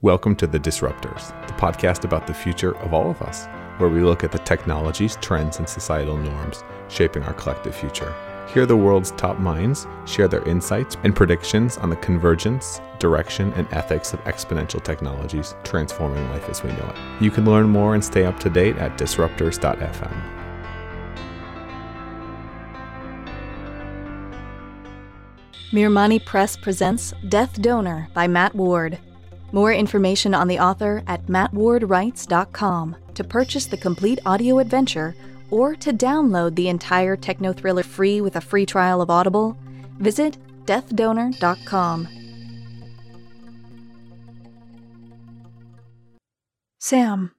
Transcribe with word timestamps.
Welcome 0.00 0.36
to 0.36 0.46
The 0.46 0.60
Disruptors, 0.60 1.30
the 1.48 1.54
podcast 1.54 2.04
about 2.04 2.28
the 2.28 2.32
future 2.32 2.76
of 2.76 2.94
all 2.94 3.10
of 3.10 3.20
us, 3.20 3.46
where 3.78 3.90
we 3.90 4.00
look 4.00 4.22
at 4.22 4.30
the 4.30 4.38
technologies, 4.38 5.18
trends, 5.20 5.58
and 5.58 5.68
societal 5.68 6.16
norms 6.16 6.62
shaping 6.86 7.24
our 7.24 7.32
collective 7.32 7.74
future. 7.74 8.14
Hear 8.54 8.64
the 8.64 8.76
world's 8.76 9.10
top 9.10 9.40
minds 9.40 9.88
share 10.06 10.28
their 10.28 10.46
insights 10.46 10.96
and 11.02 11.16
predictions 11.16 11.78
on 11.78 11.90
the 11.90 11.96
convergence, 11.96 12.80
direction, 13.00 13.52
and 13.54 13.66
ethics 13.72 14.12
of 14.12 14.22
exponential 14.22 14.80
technologies 14.80 15.56
transforming 15.64 16.30
life 16.30 16.48
as 16.48 16.62
we 16.62 16.70
know 16.70 16.94
it. 16.94 17.20
You 17.20 17.32
can 17.32 17.44
learn 17.44 17.68
more 17.68 17.94
and 17.94 18.04
stay 18.04 18.24
up 18.24 18.38
to 18.38 18.48
date 18.48 18.76
at 18.76 18.96
disruptors.fm. 18.98 20.22
Mirmani 25.72 26.24
Press 26.24 26.56
presents 26.56 27.12
Death 27.28 27.60
Donor 27.60 28.06
by 28.14 28.28
Matt 28.28 28.54
Ward. 28.54 29.00
More 29.52 29.72
information 29.72 30.34
on 30.34 30.46
the 30.46 30.58
author 30.58 31.02
at 31.06 31.26
mattwardwrites.com 31.26 32.96
to 33.14 33.24
purchase 33.24 33.66
the 33.66 33.76
complete 33.76 34.18
audio 34.26 34.58
adventure 34.58 35.14
or 35.50 35.74
to 35.76 35.92
download 35.92 36.54
the 36.54 36.68
entire 36.68 37.16
techno 37.16 37.52
thriller 37.52 37.82
free 37.82 38.20
with 38.20 38.36
a 38.36 38.40
free 38.40 38.66
trial 38.66 39.00
of 39.00 39.08
Audible, 39.10 39.56
visit 39.98 40.36
deathdonor.com. 40.66 42.08
Sam. 46.78 47.32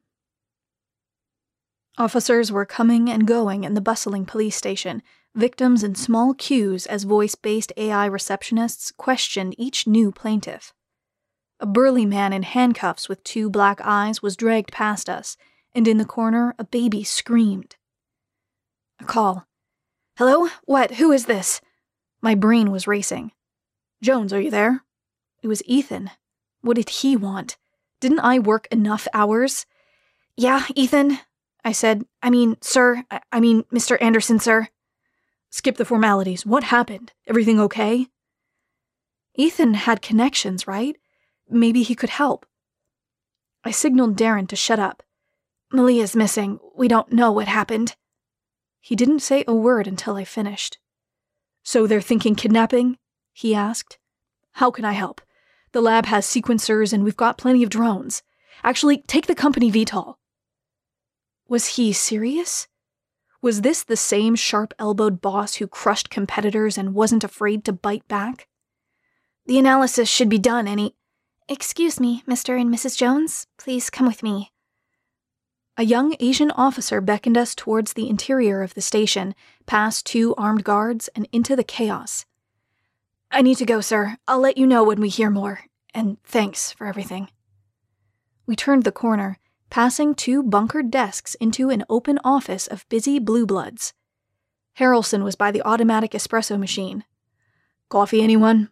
Officers 1.97 2.51
were 2.51 2.65
coming 2.65 3.09
and 3.09 3.27
going 3.27 3.63
in 3.63 3.73
the 3.73 3.81
bustling 3.81 4.25
police 4.25 4.55
station, 4.55 5.03
victims 5.35 5.83
in 5.83 5.95
small 5.95 6.33
queues 6.33 6.85
as 6.87 7.03
voice 7.03 7.35
based 7.35 7.71
AI 7.77 8.09
receptionists 8.09 8.95
questioned 8.95 9.53
each 9.57 9.85
new 9.85 10.11
plaintiff. 10.11 10.73
A 11.59 11.65
burly 11.65 12.05
man 12.05 12.31
in 12.31 12.43
handcuffs 12.43 13.09
with 13.09 13.23
two 13.23 13.49
black 13.49 13.81
eyes 13.83 14.21
was 14.21 14.37
dragged 14.37 14.71
past 14.71 15.09
us, 15.09 15.35
and 15.75 15.87
in 15.87 15.97
the 15.97 16.05
corner, 16.05 16.55
a 16.57 16.63
baby 16.63 17.03
screamed. 17.03 17.75
A 18.99 19.03
call. 19.03 19.45
Hello? 20.17 20.49
What? 20.63 20.95
Who 20.95 21.11
is 21.11 21.25
this? 21.25 21.61
My 22.21 22.35
brain 22.35 22.71
was 22.71 22.87
racing. 22.87 23.31
Jones, 24.01 24.31
are 24.31 24.41
you 24.41 24.51
there? 24.51 24.83
It 25.41 25.47
was 25.47 25.63
Ethan. 25.65 26.11
What 26.61 26.75
did 26.75 26.89
he 26.89 27.15
want? 27.15 27.57
Didn't 27.99 28.19
I 28.19 28.39
work 28.39 28.67
enough 28.71 29.07
hours? 29.13 29.65
Yeah, 30.37 30.65
Ethan, 30.75 31.19
I 31.65 31.73
said. 31.73 32.05
I 32.23 32.29
mean, 32.29 32.57
sir. 32.61 33.03
I, 33.31 33.39
mean, 33.39 33.63
Mr. 33.63 33.97
Anderson, 34.01 34.39
sir. 34.39 34.69
Skip 35.49 35.77
the 35.77 35.85
formalities. 35.85 36.45
What 36.45 36.65
happened? 36.65 37.11
Everything 37.27 37.59
okay? 37.59 38.07
Ethan 39.35 39.73
had 39.73 40.01
connections, 40.01 40.67
right? 40.67 40.97
Maybe 41.49 41.83
he 41.83 41.95
could 41.95 42.09
help. 42.09 42.45
I 43.63 43.71
signaled 43.71 44.17
Darren 44.17 44.47
to 44.49 44.55
shut 44.55 44.79
up. 44.79 45.03
Malia's 45.71 46.15
missing. 46.15 46.59
We 46.75 46.87
don't 46.87 47.11
know 47.11 47.31
what 47.31 47.47
happened. 47.47 47.95
He 48.79 48.95
didn't 48.95 49.19
say 49.19 49.43
a 49.47 49.53
word 49.53 49.87
until 49.87 50.15
I 50.15 50.23
finished. 50.23 50.79
So 51.63 51.85
they're 51.85 52.01
thinking 52.01 52.35
kidnapping? 52.35 52.97
He 53.33 53.53
asked. 53.53 53.97
How 54.53 54.71
can 54.71 54.85
I 54.85 54.93
help? 54.93 55.21
The 55.71 55.81
lab 55.81 56.05
has 56.07 56.25
sequencers 56.25 56.93
and 56.93 57.03
we've 57.03 57.17
got 57.17 57.37
plenty 57.37 57.63
of 57.63 57.69
drones. 57.69 58.23
Actually, 58.63 59.03
take 59.07 59.27
the 59.27 59.35
company 59.35 59.71
VTOL. 59.71 60.15
Was 61.47 61.75
he 61.75 61.93
serious? 61.93 62.67
Was 63.41 63.61
this 63.61 63.83
the 63.83 63.95
same 63.95 64.35
sharp 64.35 64.73
elbowed 64.79 65.21
boss 65.21 65.55
who 65.55 65.67
crushed 65.67 66.09
competitors 66.09 66.77
and 66.77 66.93
wasn't 66.93 67.23
afraid 67.23 67.63
to 67.65 67.73
bite 67.73 68.07
back? 68.07 68.47
The 69.45 69.57
analysis 69.57 70.09
should 70.09 70.29
be 70.29 70.39
done 70.39 70.67
any. 70.67 70.95
Excuse 71.51 71.99
me, 71.99 72.21
Mr. 72.27 72.61
and 72.61 72.71
Mrs. 72.71 72.95
Jones. 72.95 73.47
Please 73.57 73.89
come 73.89 74.05
with 74.05 74.21
me. 74.21 74.51
A 75.77 75.83
young 75.83 76.15
Asian 76.19 76.51
officer 76.51 77.01
beckoned 77.01 77.39
us 77.39 77.55
towards 77.55 77.93
the 77.93 78.07
interior 78.07 78.61
of 78.61 78.75
the 78.75 78.81
station, 78.81 79.33
past 79.65 80.05
two 80.05 80.35
armed 80.35 80.63
guards, 80.63 81.07
and 81.15 81.27
into 81.31 81.55
the 81.55 81.63
chaos. 81.63 82.23
I 83.31 83.41
need 83.41 83.55
to 83.55 83.65
go, 83.65 83.81
sir. 83.81 84.17
I'll 84.27 84.39
let 84.39 84.59
you 84.59 84.67
know 84.67 84.83
when 84.83 85.01
we 85.01 85.09
hear 85.09 85.31
more. 85.31 85.61
And 85.91 86.21
thanks 86.23 86.71
for 86.71 86.85
everything. 86.85 87.29
We 88.45 88.55
turned 88.55 88.83
the 88.83 88.91
corner, 88.91 89.39
passing 89.71 90.13
two 90.13 90.43
bunkered 90.43 90.91
desks 90.91 91.33
into 91.35 91.71
an 91.71 91.83
open 91.89 92.19
office 92.23 92.67
of 92.67 92.87
busy 92.89 93.17
blue 93.17 93.47
bloods. 93.47 93.93
Harrelson 94.77 95.23
was 95.23 95.35
by 95.35 95.49
the 95.49 95.63
automatic 95.63 96.11
espresso 96.11 96.59
machine. 96.59 97.05
Coffee, 97.89 98.21
anyone? 98.21 98.69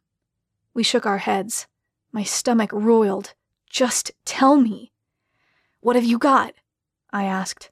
We 0.75 0.83
shook 0.83 1.07
our 1.07 1.17
heads. 1.17 1.65
My 2.11 2.23
stomach 2.23 2.71
roiled. 2.73 3.33
Just 3.69 4.11
tell 4.25 4.57
me. 4.57 4.91
What 5.81 5.95
have 5.95 6.05
you 6.05 6.17
got? 6.17 6.53
I 7.11 7.23
asked. 7.25 7.71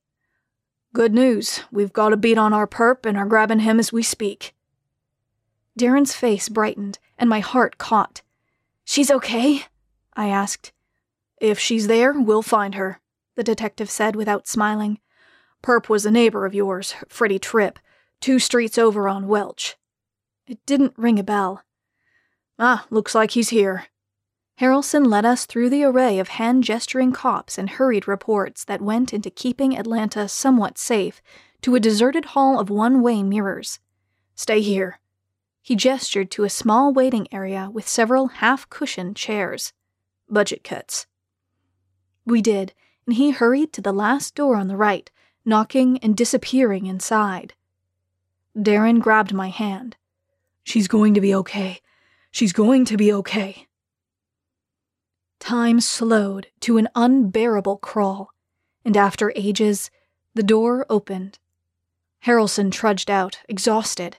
Good 0.93 1.13
news. 1.13 1.61
We've 1.71 1.93
got 1.93 2.13
a 2.13 2.17
beat 2.17 2.37
on 2.37 2.53
our 2.53 2.67
perp 2.67 3.05
and 3.05 3.17
are 3.17 3.25
grabbing 3.25 3.59
him 3.59 3.79
as 3.79 3.91
we 3.91 4.03
speak. 4.03 4.53
Darren's 5.77 6.15
face 6.15 6.47
brightened, 6.47 6.99
and 7.17 7.29
my 7.29 7.41
heart 7.41 7.77
caught. 7.77 8.21
She's 8.85 9.11
okay? 9.11 9.65
I 10.13 10.27
asked. 10.27 10.71
If 11.41 11.59
she's 11.59 11.87
there, 11.87 12.13
we'll 12.13 12.41
find 12.41 12.75
her, 12.75 13.01
the 13.35 13.43
detective 13.43 13.89
said 13.89 14.15
without 14.15 14.47
smiling. 14.47 14.99
Perp 15.61 15.89
was 15.89 16.05
a 16.05 16.11
neighbor 16.11 16.45
of 16.45 16.55
yours, 16.55 16.95
Freddie 17.09 17.39
Tripp, 17.39 17.79
two 18.21 18.39
streets 18.39 18.77
over 18.77 19.09
on 19.09 19.27
Welch. 19.27 19.75
It 20.47 20.65
didn't 20.65 20.93
ring 20.95 21.19
a 21.19 21.23
bell. 21.23 21.63
Ah, 22.57 22.85
looks 22.89 23.13
like 23.13 23.31
he's 23.31 23.49
here. 23.49 23.87
Harrelson 24.59 25.05
led 25.05 25.25
us 25.25 25.45
through 25.45 25.69
the 25.69 25.83
array 25.83 26.17
of 26.17 26.29
hand 26.29 26.63
gesturing 26.63 27.11
cops 27.11 27.57
and 27.57 27.71
hurried 27.71 28.07
reports 28.07 28.63
that 28.63 28.81
went 28.81 29.13
into 29.13 29.29
keeping 29.29 29.77
Atlanta 29.77 30.29
somewhat 30.29 30.77
safe 30.77 31.21
to 31.61 31.75
a 31.75 31.79
deserted 31.79 32.25
hall 32.25 32.59
of 32.59 32.69
one 32.69 33.01
way 33.01 33.21
mirrors. 33.21 33.79
Stay 34.33 34.61
here. 34.61 34.99
He 35.61 35.75
gestured 35.75 36.31
to 36.31 36.43
a 36.43 36.49
small 36.49 36.93
waiting 36.93 37.27
area 37.33 37.69
with 37.73 37.87
several 37.87 38.27
half 38.27 38.69
cushioned 38.69 39.15
chairs. 39.17 39.73
Budget 40.29 40.63
cuts. 40.63 41.05
We 42.25 42.41
did, 42.41 42.73
and 43.05 43.15
he 43.15 43.31
hurried 43.31 43.73
to 43.73 43.81
the 43.81 43.91
last 43.91 44.35
door 44.35 44.55
on 44.55 44.67
the 44.67 44.77
right, 44.77 45.11
knocking 45.43 45.97
and 45.99 46.15
disappearing 46.15 46.85
inside. 46.85 47.55
Darren 48.57 49.01
grabbed 49.01 49.33
my 49.33 49.49
hand. 49.49 49.97
She's 50.63 50.87
going 50.87 51.13
to 51.13 51.21
be 51.21 51.35
okay. 51.35 51.81
She's 52.31 52.53
going 52.53 52.85
to 52.85 52.95
be 52.95 53.11
okay. 53.11 53.67
Time 55.39 55.79
slowed 55.79 56.47
to 56.61 56.77
an 56.77 56.87
unbearable 56.95 57.77
crawl, 57.77 58.31
and 58.83 58.95
after 58.95 59.31
ages, 59.35 59.91
the 60.33 60.43
door 60.43 60.85
opened. 60.89 61.39
Harrelson 62.25 62.71
trudged 62.71 63.11
out, 63.11 63.39
exhausted. 63.47 64.17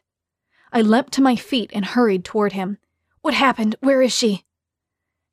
I 0.72 0.80
leapt 0.82 1.12
to 1.14 1.22
my 1.22 1.36
feet 1.36 1.70
and 1.72 1.84
hurried 1.84 2.24
toward 2.24 2.52
him. 2.52 2.78
What 3.22 3.34
happened? 3.34 3.76
Where 3.80 4.02
is 4.02 4.12
she? 4.12 4.44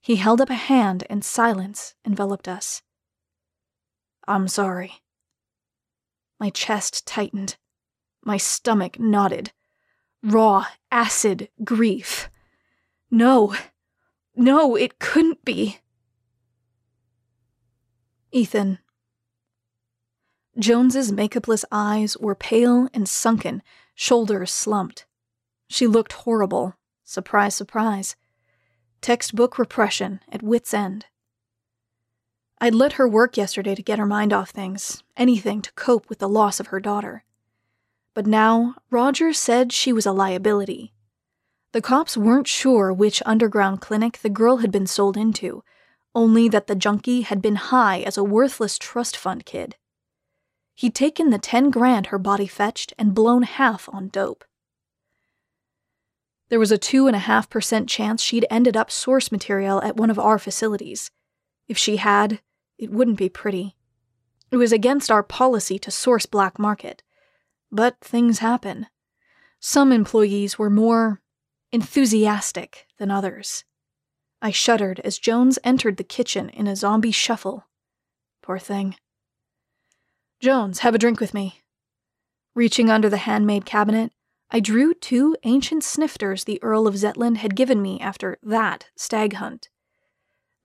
He 0.01 0.15
held 0.17 0.41
up 0.41 0.49
a 0.49 0.55
hand, 0.55 1.05
and 1.09 1.23
silence 1.23 1.95
enveloped 2.05 2.47
us. 2.47 2.81
I'm 4.27 4.47
sorry. 4.47 5.01
My 6.39 6.49
chest 6.49 7.05
tightened. 7.05 7.57
My 8.23 8.37
stomach 8.37 8.99
knotted. 8.99 9.51
Raw, 10.21 10.65
acid 10.91 11.49
grief. 11.63 12.29
No, 13.11 13.55
no, 14.35 14.75
it 14.75 14.99
couldn't 14.99 15.43
be. 15.45 15.79
Ethan. 18.31 18.79
Jones's 20.57 21.11
makeupless 21.11 21.65
eyes 21.71 22.17
were 22.17 22.35
pale 22.35 22.87
and 22.93 23.07
sunken, 23.07 23.63
shoulders 23.95 24.51
slumped. 24.51 25.05
She 25.67 25.87
looked 25.87 26.13
horrible. 26.13 26.75
Surprise, 27.03 27.55
surprise. 27.55 28.15
Textbook 29.01 29.57
repression 29.57 30.19
at 30.31 30.43
wit's 30.43 30.73
end. 30.73 31.07
I'd 32.61 32.75
let 32.75 32.93
her 32.93 33.07
work 33.07 33.35
yesterday 33.35 33.75
to 33.75 33.83
get 33.83 33.99
her 33.99 34.05
mind 34.05 34.31
off 34.31 34.51
things, 34.51 35.03
anything 35.17 35.61
to 35.63 35.73
cope 35.73 36.07
with 36.07 36.19
the 36.19 36.29
loss 36.29 36.59
of 36.59 36.67
her 36.67 36.79
daughter. 36.79 37.23
But 38.13 38.27
now, 38.27 38.75
Rogers 38.89 39.37
said 39.37 39.73
she 39.73 39.91
was 39.91 40.05
a 40.05 40.11
liability. 40.11 40.92
The 41.73 41.81
cops 41.81 42.15
weren't 42.15 42.47
sure 42.47 42.93
which 42.93 43.23
underground 43.25 43.81
clinic 43.81 44.19
the 44.19 44.29
girl 44.29 44.57
had 44.57 44.71
been 44.71 44.85
sold 44.85 45.17
into, 45.17 45.63
only 46.13 46.47
that 46.49 46.67
the 46.67 46.75
junkie 46.75 47.21
had 47.21 47.41
been 47.41 47.55
high 47.55 48.01
as 48.01 48.15
a 48.15 48.23
worthless 48.23 48.77
trust 48.77 49.17
fund 49.17 49.43
kid. 49.43 49.75
He'd 50.75 50.93
taken 50.93 51.31
the 51.31 51.39
10 51.39 51.71
grand 51.71 52.07
her 52.07 52.19
body 52.19 52.45
fetched 52.45 52.93
and 52.99 53.15
blown 53.15 53.41
half 53.41 53.89
on 53.91 54.09
dope. 54.09 54.45
There 56.49 56.59
was 56.59 56.71
a 56.71 56.77
2.5% 56.77 57.87
chance 57.87 58.21
she'd 58.21 58.45
ended 58.51 58.77
up 58.77 58.91
source 58.91 59.31
material 59.31 59.81
at 59.81 59.97
one 59.97 60.11
of 60.11 60.19
our 60.19 60.37
facilities. 60.37 61.09
If 61.67 61.79
she 61.79 61.97
had, 61.97 62.39
it 62.77 62.91
wouldn't 62.91 63.17
be 63.17 63.29
pretty. 63.29 63.75
It 64.51 64.57
was 64.57 64.71
against 64.71 65.09
our 65.09 65.23
policy 65.23 65.79
to 65.79 65.89
source 65.89 66.27
black 66.27 66.59
market. 66.59 67.01
But 67.71 67.97
things 67.99 68.39
happen. 68.39 68.85
Some 69.59 69.91
employees 69.91 70.59
were 70.59 70.69
more 70.69 71.22
enthusiastic 71.73 72.85
than 72.99 73.09
others. 73.09 73.65
I 74.41 74.51
shuddered 74.51 75.01
as 75.03 75.17
Jones 75.17 75.57
entered 75.63 75.97
the 75.97 76.03
kitchen 76.03 76.49
in 76.49 76.67
a 76.67 76.75
zombie 76.75 77.11
shuffle. 77.11 77.65
Poor 78.43 78.59
thing. 78.59 78.95
Jones, 80.39 80.79
have 80.79 80.93
a 80.93 80.99
drink 80.99 81.19
with 81.19 81.33
me. 81.33 81.61
Reaching 82.53 82.91
under 82.91 83.09
the 83.09 83.17
handmade 83.17 83.65
cabinet, 83.65 84.11
I 84.51 84.59
drew 84.59 84.93
two 84.93 85.35
ancient 85.43 85.83
snifters 85.83 86.43
the 86.43 86.61
Earl 86.61 86.87
of 86.87 86.93
Zetland 86.93 87.37
had 87.37 87.55
given 87.55 87.81
me 87.81 87.99
after 87.99 88.37
that 88.43 88.85
stag 88.95 89.33
hunt. 89.33 89.69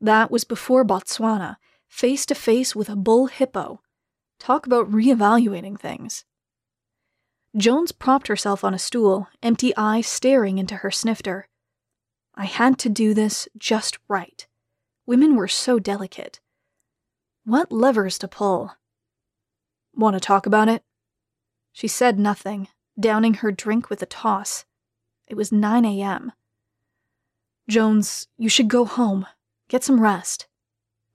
That 0.00 0.30
was 0.30 0.44
before 0.44 0.84
Botswana, 0.84 1.56
face 1.88 2.26
to 2.26 2.34
face 2.34 2.76
with 2.76 2.90
a 2.90 2.96
bull 2.96 3.28
hippo. 3.28 3.80
Talk 4.38 4.66
about 4.66 4.90
reevaluating 4.90 5.80
things. 5.80 6.26
Jones 7.58 7.90
propped 7.90 8.28
herself 8.28 8.62
on 8.62 8.72
a 8.72 8.78
stool, 8.78 9.26
empty 9.42 9.72
eyes 9.76 10.06
staring 10.06 10.58
into 10.58 10.76
her 10.76 10.92
snifter. 10.92 11.48
I 12.36 12.44
had 12.44 12.78
to 12.78 12.88
do 12.88 13.14
this 13.14 13.48
just 13.58 13.98
right. 14.06 14.46
Women 15.06 15.34
were 15.34 15.48
so 15.48 15.80
delicate. 15.80 16.38
What 17.44 17.72
levers 17.72 18.16
to 18.18 18.28
pull? 18.28 18.76
Want 19.92 20.14
to 20.14 20.20
talk 20.20 20.46
about 20.46 20.68
it? 20.68 20.84
She 21.72 21.88
said 21.88 22.16
nothing, 22.16 22.68
downing 22.98 23.34
her 23.34 23.50
drink 23.50 23.90
with 23.90 24.02
a 24.02 24.06
toss. 24.06 24.64
It 25.26 25.34
was 25.34 25.50
9 25.50 25.84
a.m. 25.84 26.32
Jones, 27.68 28.28
you 28.38 28.48
should 28.48 28.68
go 28.68 28.84
home. 28.84 29.26
Get 29.66 29.82
some 29.82 30.00
rest. 30.00 30.46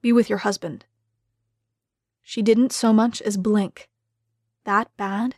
Be 0.02 0.12
with 0.12 0.30
your 0.30 0.40
husband. 0.40 0.86
She 2.22 2.42
didn't 2.42 2.74
so 2.74 2.92
much 2.92 3.22
as 3.22 3.38
blink. 3.38 3.88
That 4.66 4.90
bad? 4.98 5.36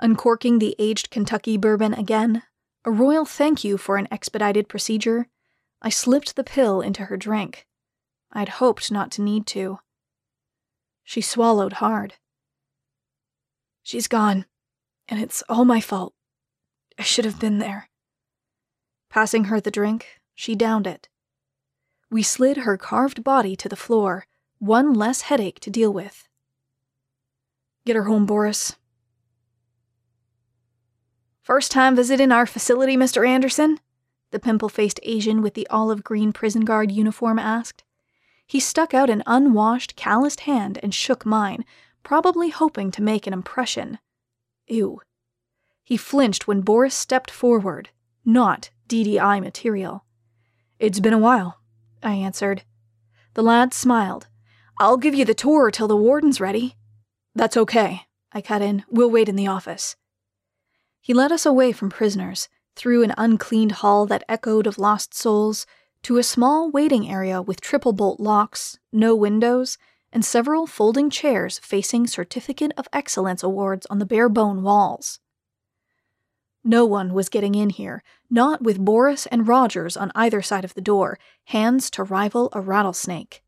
Uncorking 0.00 0.58
the 0.58 0.76
aged 0.78 1.10
Kentucky 1.10 1.56
bourbon 1.56 1.94
again, 1.94 2.42
a 2.84 2.90
royal 2.90 3.24
thank 3.24 3.64
you 3.64 3.78
for 3.78 3.96
an 3.96 4.08
expedited 4.10 4.68
procedure, 4.68 5.28
I 5.80 5.88
slipped 5.88 6.36
the 6.36 6.44
pill 6.44 6.80
into 6.80 7.06
her 7.06 7.16
drink. 7.16 7.66
I'd 8.32 8.50
hoped 8.60 8.90
not 8.90 9.10
to 9.12 9.22
need 9.22 9.46
to. 9.48 9.78
She 11.02 11.20
swallowed 11.20 11.74
hard. 11.74 12.14
She's 13.82 14.08
gone, 14.08 14.44
and 15.08 15.20
it's 15.20 15.42
all 15.48 15.64
my 15.64 15.80
fault. 15.80 16.12
I 16.98 17.02
should 17.02 17.24
have 17.24 17.40
been 17.40 17.58
there. 17.58 17.88
Passing 19.08 19.44
her 19.44 19.60
the 19.60 19.70
drink, 19.70 20.20
she 20.34 20.54
downed 20.54 20.86
it. 20.86 21.08
We 22.10 22.22
slid 22.22 22.58
her 22.58 22.76
carved 22.76 23.24
body 23.24 23.56
to 23.56 23.68
the 23.68 23.76
floor, 23.76 24.26
one 24.58 24.92
less 24.92 25.22
headache 25.22 25.60
to 25.60 25.70
deal 25.70 25.92
with. 25.92 26.28
Get 27.84 27.96
her 27.96 28.04
home, 28.04 28.26
Boris. 28.26 28.76
First 31.46 31.70
time 31.70 31.94
visiting 31.94 32.32
our 32.32 32.44
facility, 32.44 32.96
Mr. 32.96 33.24
Anderson? 33.24 33.78
The 34.32 34.40
pimple 34.40 34.68
faced 34.68 34.98
Asian 35.04 35.42
with 35.42 35.54
the 35.54 35.68
olive 35.68 36.02
green 36.02 36.32
prison 36.32 36.64
guard 36.64 36.90
uniform 36.90 37.38
asked. 37.38 37.84
He 38.48 38.58
stuck 38.58 38.92
out 38.92 39.08
an 39.08 39.22
unwashed, 39.28 39.94
calloused 39.94 40.40
hand 40.40 40.80
and 40.82 40.92
shook 40.92 41.24
mine, 41.24 41.64
probably 42.02 42.48
hoping 42.48 42.90
to 42.90 43.00
make 43.00 43.28
an 43.28 43.32
impression. 43.32 44.00
Ew. 44.66 45.00
He 45.84 45.96
flinched 45.96 46.48
when 46.48 46.62
Boris 46.62 46.96
stepped 46.96 47.30
forward, 47.30 47.90
not 48.24 48.70
DDI 48.88 49.40
material. 49.40 50.04
It's 50.80 50.98
been 50.98 51.12
a 51.12 51.16
while, 51.16 51.60
I 52.02 52.14
answered. 52.14 52.64
The 53.34 53.44
lad 53.44 53.72
smiled. 53.72 54.26
I'll 54.80 54.96
give 54.96 55.14
you 55.14 55.24
the 55.24 55.32
tour 55.32 55.70
till 55.70 55.86
the 55.86 55.96
warden's 55.96 56.40
ready. 56.40 56.74
That's 57.36 57.56
okay, 57.56 58.00
I 58.32 58.40
cut 58.40 58.62
in. 58.62 58.82
We'll 58.90 59.12
wait 59.12 59.28
in 59.28 59.36
the 59.36 59.46
office. 59.46 59.94
He 61.06 61.14
led 61.14 61.30
us 61.30 61.46
away 61.46 61.70
from 61.70 61.88
prisoners, 61.88 62.48
through 62.74 63.04
an 63.04 63.14
uncleaned 63.16 63.70
hall 63.78 64.06
that 64.06 64.24
echoed 64.28 64.66
of 64.66 64.76
lost 64.76 65.14
souls, 65.14 65.64
to 66.02 66.16
a 66.16 66.24
small 66.24 66.68
waiting 66.68 67.08
area 67.08 67.40
with 67.40 67.60
triple 67.60 67.92
bolt 67.92 68.18
locks, 68.18 68.80
no 68.90 69.14
windows, 69.14 69.78
and 70.12 70.24
several 70.24 70.66
folding 70.66 71.08
chairs 71.08 71.60
facing 71.60 72.08
Certificate 72.08 72.72
of 72.76 72.88
Excellence 72.92 73.44
awards 73.44 73.86
on 73.86 74.00
the 74.00 74.04
bare 74.04 74.28
bone 74.28 74.64
walls. 74.64 75.20
No 76.64 76.84
one 76.84 77.14
was 77.14 77.28
getting 77.28 77.54
in 77.54 77.70
here, 77.70 78.02
not 78.28 78.62
with 78.62 78.84
Boris 78.84 79.26
and 79.26 79.46
Rogers 79.46 79.96
on 79.96 80.10
either 80.16 80.42
side 80.42 80.64
of 80.64 80.74
the 80.74 80.80
door, 80.80 81.20
hands 81.44 81.88
to 81.90 82.02
rival 82.02 82.48
a 82.52 82.60
rattlesnake. 82.60 83.44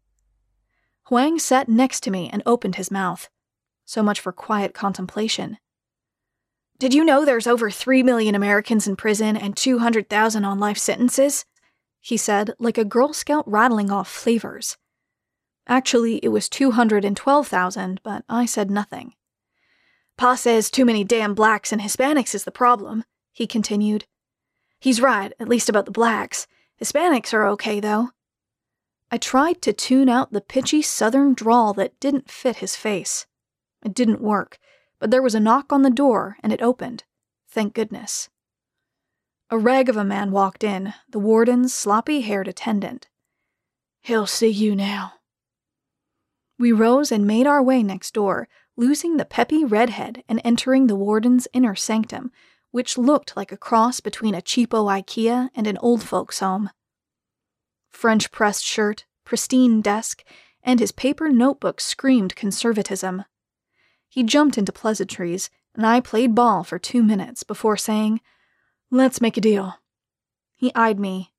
Huang 1.07 1.41
sat 1.41 1.69
next 1.69 2.05
to 2.05 2.13
me 2.13 2.31
and 2.33 2.41
opened 2.47 2.77
his 2.77 2.93
mouth. 2.93 3.29
So 3.85 4.01
much 4.01 4.21
for 4.21 4.31
quiet 4.31 4.75
contemplation. 4.75 5.59
Did 6.79 6.95
you 6.95 7.05
know 7.05 7.25
there's 7.25 7.49
over 7.49 7.71
3 7.71 8.05
million 8.05 8.37
Americans 8.37 8.87
in 8.87 8.95
prison 8.95 9.37
and 9.37 9.57
200,000 9.57 10.45
on 10.45 10.61
life 10.61 10.79
sentences? 10.79 11.45
He 12.01 12.17
said, 12.17 12.55
like 12.61 12.79
a 12.79 12.85
Girl 12.85 13.13
Scout 13.13 13.43
rattling 13.51 13.91
off 13.91 14.09
flavors. 14.09 14.77
Actually, 15.67 16.19
it 16.19 16.29
was 16.29 16.49
212,000, 16.49 18.01
but 18.05 18.25
I 18.29 18.47
said 18.47 18.71
nothing. 18.71 19.15
Pa 20.17 20.37
says 20.37 20.71
too 20.71 20.85
many 20.85 21.03
damn 21.03 21.35
blacks 21.35 21.73
and 21.73 21.83
Hispanics 21.83 22.33
is 22.33 22.45
the 22.45 22.53
problem, 22.53 23.05
he 23.33 23.49
continued. 23.49 24.07
He's 24.79 25.01
right, 25.01 25.33
at 25.41 25.49
least 25.49 25.69
about 25.69 25.85
the 25.85 25.91
blacks. 25.91 26.47
Hispanics 26.81 27.35
are 27.35 27.47
okay, 27.49 27.81
though. 27.81 28.11
I 29.11 29.19
tried 29.19 29.63
to 29.63 29.73
tune 29.73 30.09
out 30.09 30.33
the 30.33 30.41
pitchy 30.41 30.83
southern 30.83 31.35
drawl 31.35 31.73
that 31.75 31.99
didn't 31.99 32.31
fit 32.31 32.57
his 32.57 32.77
face. 32.77 33.27
It 33.85 33.95
didn't 33.95 34.21
work 34.21 34.61
but 34.99 35.11
there 35.11 35.23
was 35.23 35.35
a 35.35 35.41
knock 35.41 35.73
on 35.73 35.83
the 35.83 35.91
door 35.91 36.37
and 36.43 36.53
it 36.53 36.63
opened. 36.63 37.05
Thank 37.49 37.75
goodness. 37.75 38.29
A 39.51 39.59
rag 39.59 39.89
of 39.89 39.97
a 39.97 40.05
man 40.05 40.31
walked 40.31 40.63
in, 40.63 40.95
the 41.09 41.19
warden's 41.19 41.73
sloppy 41.73 42.21
haired 42.21 42.49
attendant. 42.49 43.09
He'll 44.03 44.27
see 44.27 44.49
you 44.49 44.75
now. 44.75 45.15
We 46.59 46.73
rose 46.73 47.13
and 47.13 47.27
made 47.27 47.47
our 47.47 47.63
way 47.63 47.83
next 47.83 48.13
door, 48.15 48.49
losing 48.77 49.17
the 49.17 49.25
peppy 49.25 49.65
redhead 49.65 50.25
and 50.29 50.41
entering 50.45 50.87
the 50.87 50.97
warden's 50.97 51.49
inner 51.53 51.75
sanctum, 51.75 52.31
which 52.71 52.99
looked 52.99 53.37
like 53.37 53.53
a 53.53 53.57
cross 53.57 54.01
between 54.01 54.35
a 54.35 54.43
cheapo 54.43 54.87
IKEA 54.91 55.51
and 55.55 55.67
an 55.67 55.79
old 55.79 56.03
folks' 56.03 56.41
home. 56.41 56.71
French 57.89 58.31
pressed 58.31 58.65
shirt, 58.65 59.07
pristine 59.25 59.81
desk, 59.81 60.25
and 60.63 60.81
his 60.81 60.93
paper 60.93 61.31
notebook 61.31 61.81
screamed 61.81 62.37
conservatism. 62.37 63.25
He 64.09 64.23
jumped 64.23 64.59
into 64.59 64.73
pleasantries, 64.73 65.51
and 65.75 65.87
I 65.87 66.01
played 66.01 66.35
ball 66.35 66.65
for 66.65 66.79
two 66.79 67.03
minutes 67.03 67.43
before 67.43 67.77
saying, 67.77 68.21
Let's 68.91 69.21
make 69.21 69.37
a 69.37 69.41
deal. 69.43 69.75
He 70.55 70.73
eyed 70.75 70.99
me. 70.99 71.33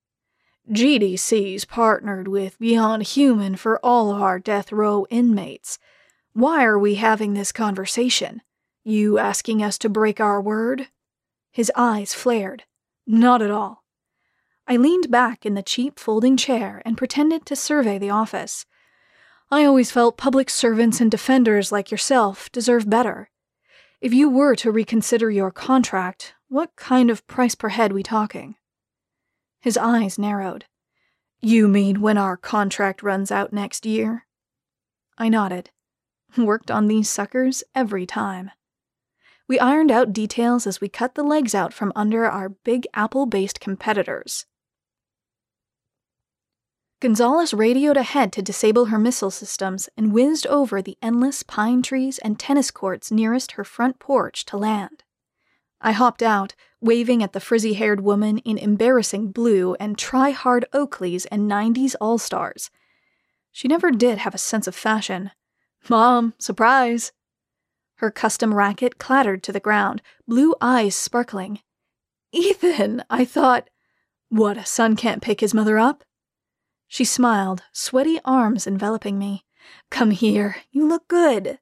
GDC's 0.71 1.65
partnered 1.65 2.27
with 2.27 2.59
Beyond 2.59 3.03
Human 3.03 3.55
for 3.55 3.79
all 3.83 4.13
of 4.15 4.21
our 4.21 4.37
death 4.37 4.71
row 4.71 5.07
inmates. 5.09 5.79
Why 6.33 6.63
are 6.63 6.77
we 6.77 6.95
having 6.95 7.33
this 7.33 7.51
conversation? 7.51 8.43
You 8.83 9.17
asking 9.17 9.63
us 9.63 9.77
to 9.79 9.89
break 9.89 10.19
our 10.19 10.39
word? 10.39 10.87
His 11.51 11.71
eyes 11.75 12.13
flared. 12.13 12.63
Not 13.07 13.41
at 13.41 13.49
all. 13.49 13.83
I 14.67 14.77
leaned 14.77 15.09
back 15.09 15.45
in 15.45 15.55
the 15.55 15.63
cheap 15.63 15.99
folding 15.99 16.37
chair 16.37 16.83
and 16.85 16.97
pretended 16.97 17.47
to 17.47 17.55
survey 17.55 17.97
the 17.97 18.11
office. 18.11 18.67
I 19.51 19.65
always 19.65 19.89
felt 19.89 20.15
public 20.15 20.47
servants 20.47 21.01
and 21.01 21.09
defenders 21.09 21.71
like 21.71 21.89
yourself 21.89 22.51
deserve 22.51 22.87
better. 22.87 23.31
If 23.99 24.13
you 24.13 24.29
were 24.29 24.55
to 24.57 24.71
reconsider 24.71 25.31
your 25.31 25.49
contract, 25.49 26.35
what 26.49 26.75
kind 26.75 27.09
of 27.09 27.25
price 27.25 27.55
per 27.55 27.69
head 27.69 27.91
we 27.91 28.03
talking? 28.03 28.55
His 29.59 29.75
eyes 29.75 30.19
narrowed. 30.19 30.65
You 31.41 31.67
mean 31.67 31.99
when 31.99 32.17
our 32.17 32.37
contract 32.37 33.01
runs 33.01 33.31
out 33.31 33.51
next 33.51 33.87
year? 33.87 34.27
I 35.17 35.29
nodded. 35.29 35.71
Worked 36.37 36.69
on 36.69 36.87
these 36.87 37.09
suckers 37.09 37.63
every 37.73 38.05
time. 38.05 38.51
We 39.47 39.59
ironed 39.59 39.91
out 39.91 40.13
details 40.13 40.67
as 40.67 40.79
we 40.79 40.89
cut 40.89 41.15
the 41.15 41.23
legs 41.23 41.55
out 41.55 41.73
from 41.73 41.91
under 41.95 42.25
our 42.25 42.49
big 42.49 42.85
apple 42.93 43.25
based 43.25 43.59
competitors. 43.59 44.45
Gonzalez 47.01 47.53
radioed 47.53 47.95
ahead 47.95 48.33
to 48.33 48.41
disable 48.41 48.85
her 48.85 48.99
missile 48.99 49.31
systems 49.31 49.87
and 49.95 50.11
whizzed 50.11 50.45
over 50.47 50.81
the 50.81 50.97
endless 51.01 51.43
pine 51.43 51.81
trees 51.81 52.17
and 52.17 52.37
tennis 52.37 52.71
courts 52.71 53.09
nearest 53.09 53.53
her 53.53 53.63
front 53.63 53.99
porch 53.99 54.43
to 54.45 54.57
land. 54.57 55.03
I 55.79 55.93
hopped 55.93 56.21
out, 56.21 56.55
waving 56.81 57.23
at 57.23 57.31
the 57.31 57.39
frizzy 57.39 57.75
haired 57.75 58.01
woman 58.01 58.39
in 58.39 58.57
embarrassing 58.57 59.31
blue 59.31 59.75
and 59.75 59.97
try 59.97 60.31
hard 60.31 60.65
Oakleys 60.73 61.25
and 61.31 61.49
90s 61.49 61.95
All 62.01 62.17
Stars. 62.17 62.69
She 63.53 63.69
never 63.69 63.91
did 63.91 64.17
have 64.17 64.35
a 64.35 64.39
sense 64.39 64.67
of 64.67 64.75
fashion. 64.75 65.31
Mom, 65.87 66.33
surprise! 66.37 67.13
Her 67.95 68.11
custom 68.11 68.53
racket 68.53 68.97
clattered 68.97 69.41
to 69.43 69.53
the 69.53 69.61
ground, 69.61 70.01
blue 70.27 70.53
eyes 70.59 70.95
sparkling. 70.95 71.61
Ethan, 72.33 73.03
I 73.09 73.23
thought. 73.23 73.69
What, 74.27 74.57
a 74.57 74.65
son 74.65 74.97
can't 74.97 75.21
pick 75.21 75.39
his 75.39 75.53
mother 75.53 75.79
up? 75.79 76.03
She 76.89 77.05
smiled, 77.05 77.61
sweaty 77.71 78.19
arms 78.25 78.65
enveloping 78.65 79.19
me. 79.19 79.45
Come 79.91 80.09
here, 80.09 80.57
you 80.71 80.87
look 80.87 81.07
good. 81.07 81.59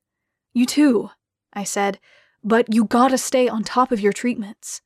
You 0.53 0.65
too, 0.65 1.11
I 1.51 1.65
said, 1.65 1.99
but 2.41 2.73
you 2.73 2.85
gotta 2.85 3.17
stay 3.17 3.49
on 3.49 3.63
top 3.63 3.91
of 3.91 3.99
your 3.99 4.13
treatments. 4.13 4.81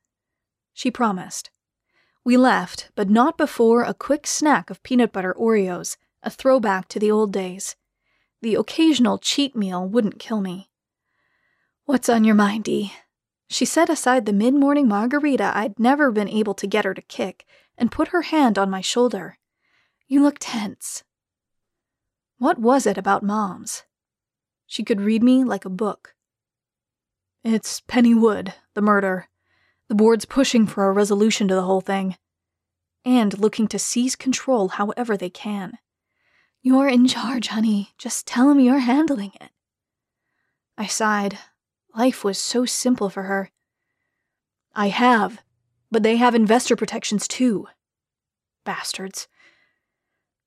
She 0.73 0.89
promised. 0.89 1.51
We 2.23 2.37
left, 2.37 2.89
but 2.95 3.07
not 3.07 3.37
before 3.37 3.83
a 3.83 3.93
quick 3.93 4.25
snack 4.25 4.71
of 4.71 4.81
peanut 4.81 5.13
butter 5.13 5.35
Oreos, 5.39 5.95
a 6.23 6.31
throwback 6.31 6.87
to 6.89 6.99
the 6.99 7.11
old 7.11 7.31
days. 7.31 7.75
The 8.41 8.55
occasional 8.55 9.19
cheat 9.19 9.55
meal 9.55 9.87
wouldn't 9.87 10.19
kill 10.19 10.41
me. 10.41 10.71
What's 11.85 12.09
on 12.09 12.23
your 12.23 12.35
mind, 12.35 12.63
Dee? 12.63 12.93
She 13.47 13.65
set 13.65 13.89
aside 13.89 14.25
the 14.25 14.33
mid 14.33 14.55
morning 14.55 14.87
margarita 14.87 15.51
I'd 15.53 15.79
never 15.79 16.11
been 16.11 16.29
able 16.29 16.55
to 16.55 16.65
get 16.65 16.85
her 16.85 16.95
to 16.95 17.01
kick 17.03 17.45
and 17.77 17.91
put 17.91 18.07
her 18.07 18.23
hand 18.23 18.57
on 18.57 18.71
my 18.71 18.81
shoulder. 18.81 19.37
You 20.11 20.21
look 20.21 20.39
tense. 20.41 21.05
What 22.37 22.59
was 22.59 22.85
it 22.85 22.97
about 22.97 23.23
moms? 23.23 23.83
She 24.67 24.83
could 24.83 24.99
read 24.99 25.23
me 25.23 25.45
like 25.45 25.63
a 25.63 25.69
book. 25.69 26.15
It's 27.45 27.79
Penny 27.79 28.13
Wood, 28.13 28.53
the 28.73 28.81
murder. 28.81 29.29
The 29.87 29.95
board's 29.95 30.25
pushing 30.25 30.67
for 30.67 30.89
a 30.89 30.91
resolution 30.91 31.47
to 31.47 31.55
the 31.55 31.61
whole 31.61 31.79
thing. 31.79 32.17
And 33.05 33.39
looking 33.39 33.69
to 33.69 33.79
seize 33.79 34.17
control 34.17 34.67
however 34.67 35.15
they 35.15 35.29
can. 35.29 35.77
You're 36.61 36.89
in 36.89 37.07
charge, 37.07 37.47
honey. 37.47 37.91
Just 37.97 38.27
tell 38.27 38.49
them 38.49 38.59
you're 38.59 38.79
handling 38.79 39.31
it. 39.39 39.51
I 40.77 40.87
sighed. 40.87 41.37
Life 41.95 42.25
was 42.25 42.37
so 42.37 42.65
simple 42.65 43.09
for 43.09 43.23
her. 43.23 43.49
I 44.75 44.89
have, 44.89 45.41
but 45.89 46.03
they 46.03 46.17
have 46.17 46.35
investor 46.35 46.75
protections 46.75 47.29
too. 47.29 47.67
Bastards. 48.65 49.29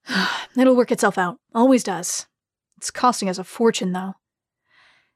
It'll 0.56 0.76
work 0.76 0.92
itself 0.92 1.18
out. 1.18 1.38
Always 1.54 1.82
does. 1.82 2.26
It's 2.76 2.90
costing 2.90 3.28
us 3.28 3.38
a 3.38 3.44
fortune, 3.44 3.92
though. 3.92 4.14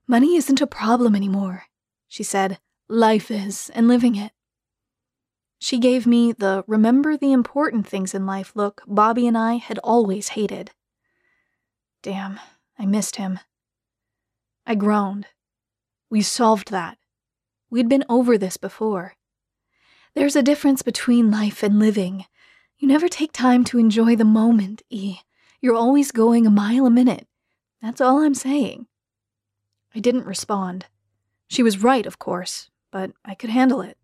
Money 0.06 0.36
isn't 0.36 0.60
a 0.60 0.66
problem 0.66 1.14
anymore, 1.14 1.64
she 2.08 2.22
said. 2.22 2.58
Life 2.88 3.30
is, 3.30 3.70
and 3.74 3.86
living 3.88 4.16
it. 4.16 4.32
She 5.58 5.78
gave 5.78 6.06
me 6.06 6.32
the 6.32 6.64
remember 6.66 7.16
the 7.16 7.32
important 7.32 7.86
things 7.86 8.14
in 8.14 8.24
life 8.24 8.52
look 8.54 8.82
Bobby 8.86 9.26
and 9.26 9.36
I 9.36 9.56
had 9.56 9.78
always 9.80 10.28
hated. 10.28 10.70
Damn, 12.02 12.38
I 12.78 12.86
missed 12.86 13.16
him. 13.16 13.40
I 14.64 14.76
groaned. 14.76 15.26
We 16.08 16.22
solved 16.22 16.70
that. 16.70 16.96
We'd 17.70 17.88
been 17.88 18.04
over 18.08 18.38
this 18.38 18.56
before. 18.56 19.14
There's 20.14 20.36
a 20.36 20.42
difference 20.42 20.82
between 20.82 21.30
life 21.30 21.62
and 21.62 21.78
living. 21.78 22.24
You 22.78 22.86
never 22.86 23.08
take 23.08 23.32
time 23.32 23.64
to 23.64 23.78
enjoy 23.78 24.14
the 24.14 24.24
moment, 24.24 24.82
E. 24.88 25.18
You're 25.60 25.74
always 25.74 26.12
going 26.12 26.46
a 26.46 26.50
mile 26.50 26.86
a 26.86 26.90
minute. 26.90 27.26
That's 27.82 28.00
all 28.00 28.22
I'm 28.22 28.34
saying. 28.34 28.86
I 29.96 29.98
didn't 29.98 30.26
respond. 30.26 30.86
She 31.48 31.64
was 31.64 31.82
right, 31.82 32.06
of 32.06 32.20
course, 32.20 32.70
but 32.92 33.10
I 33.24 33.34
could 33.34 33.50
handle 33.50 33.80
it. 33.80 33.96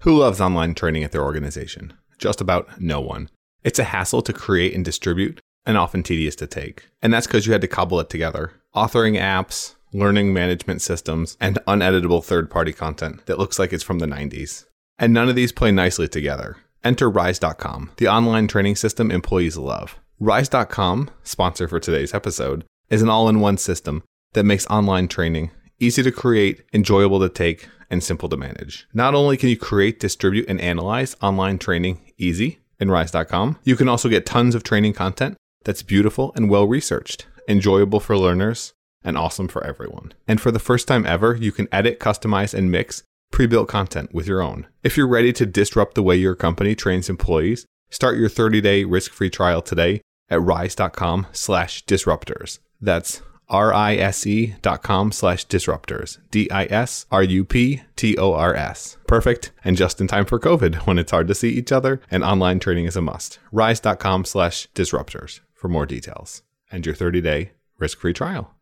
Who 0.00 0.18
loves 0.18 0.40
online 0.40 0.74
training 0.74 1.02
at 1.02 1.12
their 1.12 1.24
organization? 1.24 1.94
Just 2.18 2.42
about 2.42 2.78
no 2.78 3.00
one. 3.00 3.30
It's 3.64 3.78
a 3.78 3.84
hassle 3.84 4.20
to 4.22 4.32
create 4.34 4.74
and 4.74 4.84
distribute, 4.84 5.40
and 5.64 5.78
often 5.78 6.02
tedious 6.02 6.36
to 6.36 6.46
take. 6.46 6.90
And 7.00 7.12
that's 7.12 7.26
because 7.26 7.46
you 7.46 7.52
had 7.52 7.60
to 7.62 7.68
cobble 7.68 8.00
it 8.00 8.10
together. 8.10 8.52
Authoring 8.74 9.18
apps, 9.18 9.76
learning 9.94 10.34
management 10.34 10.82
systems, 10.82 11.38
and 11.40 11.58
uneditable 11.66 12.22
third 12.22 12.50
party 12.50 12.74
content 12.74 13.24
that 13.26 13.38
looks 13.38 13.58
like 13.58 13.72
it's 13.72 13.82
from 13.82 13.98
the 13.98 14.06
90s. 14.06 14.66
And 15.00 15.14
none 15.14 15.30
of 15.30 15.34
these 15.34 15.50
play 15.50 15.72
nicely 15.72 16.06
together. 16.06 16.58
Enter 16.84 17.10
Rise.com, 17.10 17.90
the 17.96 18.08
online 18.08 18.46
training 18.46 18.76
system 18.76 19.10
employees 19.10 19.56
love. 19.56 19.98
Rise.com, 20.20 21.10
sponsor 21.22 21.66
for 21.66 21.80
today's 21.80 22.12
episode, 22.12 22.64
is 22.90 23.00
an 23.00 23.08
all 23.08 23.28
in 23.28 23.40
one 23.40 23.56
system 23.56 24.02
that 24.34 24.44
makes 24.44 24.66
online 24.66 25.08
training 25.08 25.50
easy 25.80 26.02
to 26.02 26.12
create, 26.12 26.62
enjoyable 26.74 27.18
to 27.20 27.28
take, 27.30 27.66
and 27.88 28.04
simple 28.04 28.28
to 28.28 28.36
manage. 28.36 28.86
Not 28.92 29.14
only 29.14 29.38
can 29.38 29.48
you 29.48 29.56
create, 29.56 29.98
distribute, 29.98 30.48
and 30.48 30.60
analyze 30.60 31.16
online 31.22 31.58
training 31.58 32.12
easy 32.18 32.58
in 32.78 32.90
Rise.com, 32.90 33.58
you 33.64 33.76
can 33.76 33.88
also 33.88 34.10
get 34.10 34.26
tons 34.26 34.54
of 34.54 34.62
training 34.62 34.92
content 34.92 35.36
that's 35.64 35.82
beautiful 35.82 36.32
and 36.36 36.50
well 36.50 36.68
researched, 36.68 37.26
enjoyable 37.48 37.98
for 37.98 38.16
learners, 38.16 38.74
and 39.02 39.16
awesome 39.16 39.48
for 39.48 39.64
everyone. 39.64 40.12
And 40.28 40.40
for 40.40 40.50
the 40.50 40.58
first 40.58 40.86
time 40.86 41.06
ever, 41.06 41.34
you 41.34 41.52
can 41.52 41.68
edit, 41.72 41.98
customize, 41.98 42.52
and 42.52 42.70
mix 42.70 43.02
pre 43.30 43.46
built 43.46 43.68
content 43.68 44.14
with 44.14 44.26
your 44.26 44.42
own. 44.42 44.66
If 44.82 44.96
you're 44.96 45.08
ready 45.08 45.32
to 45.34 45.46
disrupt 45.46 45.94
the 45.94 46.02
way 46.02 46.16
your 46.16 46.34
company 46.34 46.74
trains 46.74 47.08
employees, 47.08 47.66
start 47.90 48.18
your 48.18 48.28
30 48.28 48.60
day 48.60 48.84
risk 48.84 49.12
free 49.12 49.30
trial 49.30 49.62
today 49.62 50.02
at 50.28 50.42
rise.com 50.42 51.28
slash 51.32 51.84
disruptors. 51.84 52.58
That's 52.80 53.22
R-I-S-E 53.50 54.54
dot 54.62 54.82
com 54.82 55.12
slash 55.12 55.46
disruptors. 55.46 56.18
D-I-S-R-U-P-T-O-R-S. 56.30 58.96
Perfect 59.06 59.52
and 59.64 59.76
just 59.76 60.00
in 60.00 60.06
time 60.06 60.24
for 60.24 60.38
COVID 60.38 60.74
when 60.86 60.98
it's 60.98 61.10
hard 61.10 61.28
to 61.28 61.34
see 61.34 61.50
each 61.50 61.72
other 61.72 62.00
and 62.10 62.24
online 62.24 62.60
training 62.60 62.86
is 62.86 62.96
a 62.96 63.02
must. 63.02 63.38
Rise.com 63.52 64.24
slash 64.24 64.68
disruptors 64.74 65.40
for 65.52 65.68
more 65.68 65.86
details 65.86 66.42
and 66.70 66.86
your 66.86 66.94
30 66.94 67.20
day 67.20 67.52
risk 67.78 67.98
free 67.98 68.12
trial. 68.12 68.54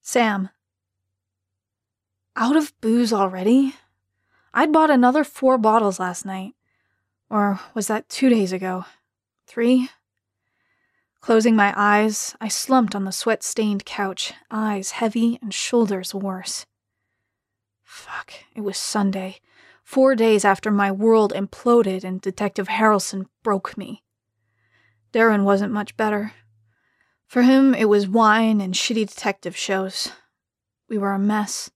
Sam. 0.00 0.48
Out 2.34 2.56
of 2.56 2.72
booze 2.80 3.12
already? 3.12 3.74
I'd 4.54 4.72
bought 4.72 4.90
another 4.90 5.24
four 5.24 5.58
bottles 5.58 6.00
last 6.00 6.24
night. 6.24 6.54
Or 7.28 7.60
was 7.74 7.86
that 7.86 8.08
two 8.08 8.28
days 8.28 8.52
ago? 8.52 8.84
Three? 9.46 9.90
Closing 11.20 11.54
my 11.54 11.72
eyes, 11.76 12.34
I 12.40 12.48
slumped 12.48 12.94
on 12.94 13.04
the 13.04 13.12
sweat 13.12 13.42
stained 13.42 13.84
couch, 13.84 14.32
eyes 14.50 14.92
heavy 14.92 15.38
and 15.40 15.54
shoulders 15.54 16.14
worse. 16.14 16.66
Fuck, 17.84 18.32
it 18.56 18.62
was 18.62 18.76
Sunday, 18.76 19.38
four 19.84 20.14
days 20.14 20.44
after 20.44 20.70
my 20.70 20.90
world 20.90 21.32
imploded 21.34 22.02
and 22.02 22.20
Detective 22.20 22.68
Harrelson 22.68 23.26
broke 23.42 23.76
me. 23.78 24.02
Darren 25.12 25.44
wasn't 25.44 25.72
much 25.72 25.96
better. 25.96 26.32
For 27.26 27.42
him, 27.42 27.74
it 27.74 27.88
was 27.88 28.08
wine 28.08 28.60
and 28.60 28.74
shitty 28.74 29.08
detective 29.08 29.56
shows. 29.56 30.10
We 30.88 30.98
were 30.98 31.12
a 31.12 31.18
mess. 31.18 31.70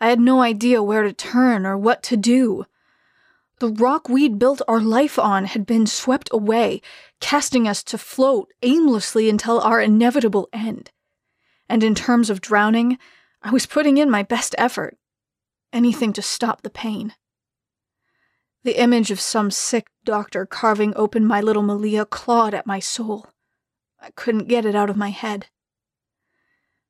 I 0.00 0.08
had 0.08 0.20
no 0.20 0.42
idea 0.42 0.82
where 0.82 1.02
to 1.02 1.12
turn 1.12 1.64
or 1.64 1.76
what 1.76 2.02
to 2.04 2.16
do. 2.16 2.66
The 3.58 3.70
rock 3.70 4.08
we'd 4.08 4.38
built 4.38 4.60
our 4.68 4.80
life 4.80 5.18
on 5.18 5.46
had 5.46 5.64
been 5.64 5.86
swept 5.86 6.28
away, 6.30 6.82
casting 7.20 7.66
us 7.66 7.82
to 7.84 7.96
float 7.96 8.52
aimlessly 8.62 9.30
until 9.30 9.60
our 9.60 9.80
inevitable 9.80 10.48
end. 10.52 10.90
And 11.68 11.82
in 11.82 11.94
terms 11.94 12.28
of 12.28 12.42
drowning, 12.42 12.98
I 13.42 13.50
was 13.50 13.64
putting 13.64 13.96
in 13.96 14.10
my 14.10 14.22
best 14.22 14.54
effort. 14.58 14.98
Anything 15.72 16.12
to 16.12 16.22
stop 16.22 16.62
the 16.62 16.70
pain. 16.70 17.14
The 18.62 18.80
image 18.80 19.10
of 19.10 19.20
some 19.20 19.50
sick 19.50 19.88
doctor 20.04 20.44
carving 20.44 20.92
open 20.96 21.24
my 21.24 21.40
little 21.40 21.62
Malia 21.62 22.04
clawed 22.04 22.52
at 22.52 22.66
my 22.66 22.80
soul. 22.80 23.28
I 24.00 24.10
couldn't 24.10 24.48
get 24.48 24.66
it 24.66 24.74
out 24.74 24.90
of 24.90 24.96
my 24.96 25.10
head. 25.10 25.46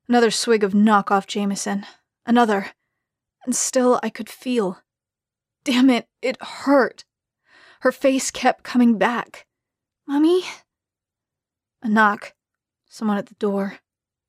Another 0.09 0.31
swig 0.31 0.63
of 0.63 0.73
knockoff 0.73 1.27
Jameson. 1.27 1.85
Another. 2.25 2.71
And 3.47 3.55
still 3.55 3.97
I 4.03 4.09
could 4.09 4.29
feel 4.29 4.81
Damn 5.63 5.89
it, 5.89 6.07
it 6.21 6.41
hurt. 6.41 7.05
Her 7.79 7.93
face 7.93 8.29
kept 8.29 8.63
coming 8.63 8.97
back. 8.97 9.45
Mummy? 10.05 10.43
A 11.81 11.87
knock. 11.87 12.33
Someone 12.89 13.17
at 13.17 13.27
the 13.27 13.35
door. 13.35 13.79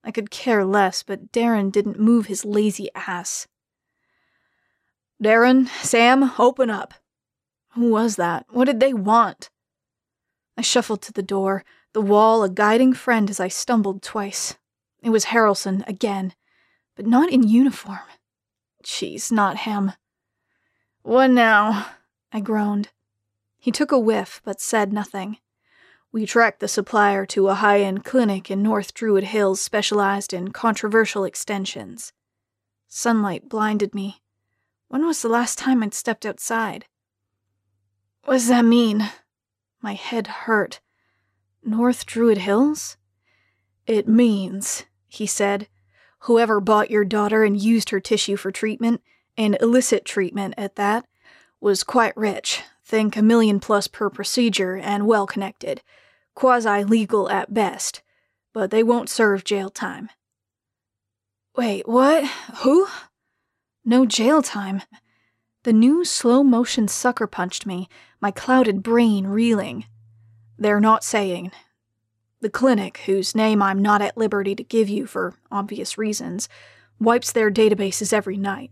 I 0.05 0.13
could 0.13 0.31
care 0.31 0.65
less, 0.65 1.03
but 1.03 1.33
Darren 1.33 1.73
didn't 1.73 1.99
move 1.99 2.27
his 2.27 2.45
lazy 2.45 2.89
ass. 2.95 3.49
Darren, 5.23 5.69
Sam, 5.83 6.33
open 6.39 6.71
up. 6.71 6.95
Who 7.75 7.91
was 7.91 8.17
that? 8.17 8.47
What 8.51 8.67
did 8.67 8.79
they 8.79 8.93
want? 8.93 9.51
I 10.57 10.63
shuffled 10.63 11.03
to 11.03 11.13
the 11.13 11.23
door, 11.23 11.65
the 11.93 12.01
wall 12.01 12.45
a 12.45 12.49
guiding 12.49 12.95
friend 12.95 13.31
as 13.31 13.41
I 13.41 13.49
stumbled 13.49 14.03
twice. 14.03 14.57
It 15.03 15.11
was 15.11 15.27
Harrelson 15.27 15.87
again, 15.89 16.35
but 16.97 17.07
not 17.07 17.31
in 17.31 17.49
uniform. 17.49 17.99
Jeez, 18.89 19.31
not 19.31 19.59
him. 19.59 19.93
What 21.03 21.31
now? 21.31 21.91
I 22.33 22.41
groaned. 22.41 22.89
He 23.59 23.71
took 23.71 23.93
a 23.93 23.99
whiff, 23.99 24.41
but 24.45 24.63
said 24.63 24.95
nothing. 24.95 25.37
We 26.11 26.25
tracked 26.25 26.61
the 26.61 26.69
supplier 26.69 27.27
to 27.27 27.49
a 27.49 27.55
high 27.55 27.81
end 27.81 28.07
clinic 28.07 28.51
in 28.51 28.63
North 28.63 28.95
Druid 28.95 29.25
Hills 29.25 29.61
specialized 29.61 30.33
in 30.33 30.53
controversial 30.53 31.25
extensions. 31.25 32.15
Sunlight 32.89 33.51
blinded 33.51 33.95
me. 33.95 34.23
When 34.89 35.05
was 35.05 35.21
the 35.21 35.29
last 35.29 35.59
time 35.59 35.83
I'd 35.83 35.93
stepped 35.93 36.25
outside? 36.25 36.87
What 38.25 38.35
does 38.35 38.49
that 38.49 38.65
mean? 38.65 39.11
My 39.83 39.93
head 39.93 40.27
hurt. 40.27 40.81
North 41.63 42.07
Druid 42.07 42.39
Hills? 42.39 42.97
It 43.87 44.09
means, 44.09 44.87
he 45.07 45.27
said, 45.27 45.69
whoever 46.29 46.61
bought 46.61 46.91
your 46.91 47.07
daughter 47.07 47.43
and 47.43 47.59
used 47.59 47.89
her 47.89 48.01
tissue 48.01 48.37
for 48.37 48.53
treatment 48.53 49.01
and 49.39 49.57
illicit 49.63 50.05
treatment 50.05 50.53
at 50.59 50.77
that, 50.77 51.07
was 51.59 51.83
quite 51.83 52.15
rich, 52.19 52.61
think 52.85 53.17
a 53.17 53.23
million 53.23 53.59
plus 53.59 53.89
per 53.89 54.11
procedure, 54.11 54.77
and 54.77 55.07
well 55.07 55.27
connected. 55.27 55.81
Quasi 56.35 56.85
legal 56.85 57.31
at 57.31 57.55
best, 57.55 58.03
but 58.53 58.71
they 58.71 58.83
won't 58.83 59.09
serve 59.09 59.43
jail 59.43 59.71
time. 59.71 60.11
Wait, 61.57 61.89
what? 61.89 62.27
Who? 62.63 62.87
No 63.83 64.05
jail 64.05 64.43
time. 64.43 64.83
The 65.63 65.73
new 65.73 66.05
slow 66.05 66.45
motion 66.45 66.89
sucker 66.89 67.27
punched 67.27 67.65
me, 67.65 67.89
my 68.21 68.31
clouded 68.31 68.83
brain 68.83 69.27
reeling. 69.27 69.87
They're 70.59 70.79
not 70.79 71.05
saying. 71.05 71.53
The 72.41 72.51
clinic, 72.51 72.99
whose 73.07 73.35
name 73.35 73.61
I'm 73.61 73.83
not 73.83 74.01
at 74.01 74.17
liberty 74.17 74.55
to 74.55 74.63
give 74.63 74.89
you 74.89 75.07
for 75.07 75.35
obvious 75.51 75.99
reasons, 75.99 76.49
wipes 77.01 77.33
their 77.33 77.51
databases 77.51 78.13
every 78.13 78.37
night 78.37 78.71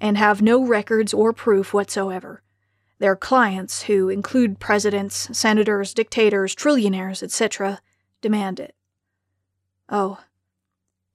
and 0.00 0.16
have 0.16 0.40
no 0.40 0.64
records 0.64 1.12
or 1.12 1.32
proof 1.32 1.74
whatsoever. 1.74 2.42
Their 3.00 3.16
clients, 3.16 3.82
who 3.84 4.08
include 4.08 4.60
presidents, 4.60 5.28
senators, 5.36 5.94
dictators, 5.94 6.54
trillionaires, 6.54 7.22
etc., 7.22 7.80
demand 8.20 8.60
it. 8.60 8.74
Oh. 9.88 10.18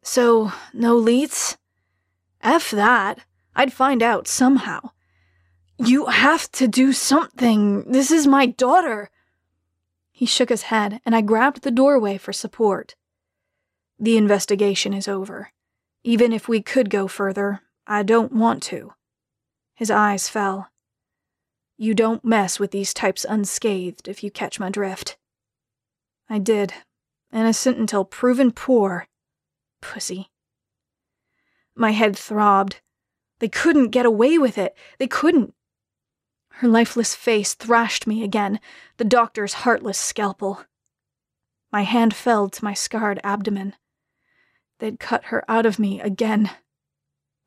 So, 0.01 0.51
no 0.73 0.95
leads? 0.95 1.57
F 2.41 2.71
that. 2.71 3.19
I'd 3.55 3.73
find 3.73 4.01
out 4.01 4.27
somehow. 4.27 4.91
You 5.77 6.07
have 6.07 6.51
to 6.53 6.67
do 6.67 6.93
something. 6.93 7.83
This 7.91 8.11
is 8.11 8.27
my 8.27 8.45
daughter. 8.45 9.09
He 10.23 10.27
shook 10.27 10.47
his 10.47 10.71
head, 10.71 11.01
and 11.05 11.13
I 11.13 11.19
grabbed 11.19 11.63
the 11.63 11.69
doorway 11.69 12.17
for 12.17 12.31
support. 12.31 12.95
The 13.99 14.15
investigation 14.15 14.93
is 14.93 15.05
over. 15.05 15.51
Even 16.01 16.31
if 16.31 16.47
we 16.47 16.61
could 16.61 16.89
go 16.89 17.09
further, 17.09 17.59
I 17.85 18.03
don't 18.03 18.31
want 18.31 18.63
to. 18.71 18.93
His 19.75 19.91
eyes 19.91 20.29
fell. 20.29 20.69
You 21.77 21.93
don't 21.93 22.23
mess 22.23 22.57
with 22.57 22.71
these 22.71 22.93
types 22.93 23.25
unscathed, 23.27 24.07
if 24.07 24.23
you 24.23 24.31
catch 24.31 24.61
my 24.61 24.69
drift. 24.69 25.17
I 26.29 26.39
did. 26.39 26.73
Innocent 27.33 27.77
until 27.77 28.05
proven 28.05 28.53
poor. 28.53 29.09
Pussy. 29.81 30.29
My 31.75 31.91
head 31.91 32.17
throbbed. 32.17 32.79
They 33.39 33.49
couldn't 33.49 33.89
get 33.89 34.05
away 34.05 34.37
with 34.37 34.57
it. 34.57 34.73
They 34.99 35.07
couldn't. 35.07 35.53
Her 36.57 36.67
lifeless 36.67 37.15
face 37.15 37.55
thrashed 37.55 38.05
me 38.05 38.23
again, 38.23 38.59
the 38.97 39.03
doctor's 39.03 39.53
heartless 39.53 39.97
scalpel. 39.97 40.65
My 41.71 41.81
hand 41.81 42.13
fell 42.13 42.47
to 42.49 42.63
my 42.63 42.75
scarred 42.75 43.19
abdomen. 43.23 43.75
They'd 44.77 44.99
cut 44.99 45.25
her 45.25 45.43
out 45.49 45.65
of 45.65 45.79
me 45.79 45.99
again. 45.99 46.51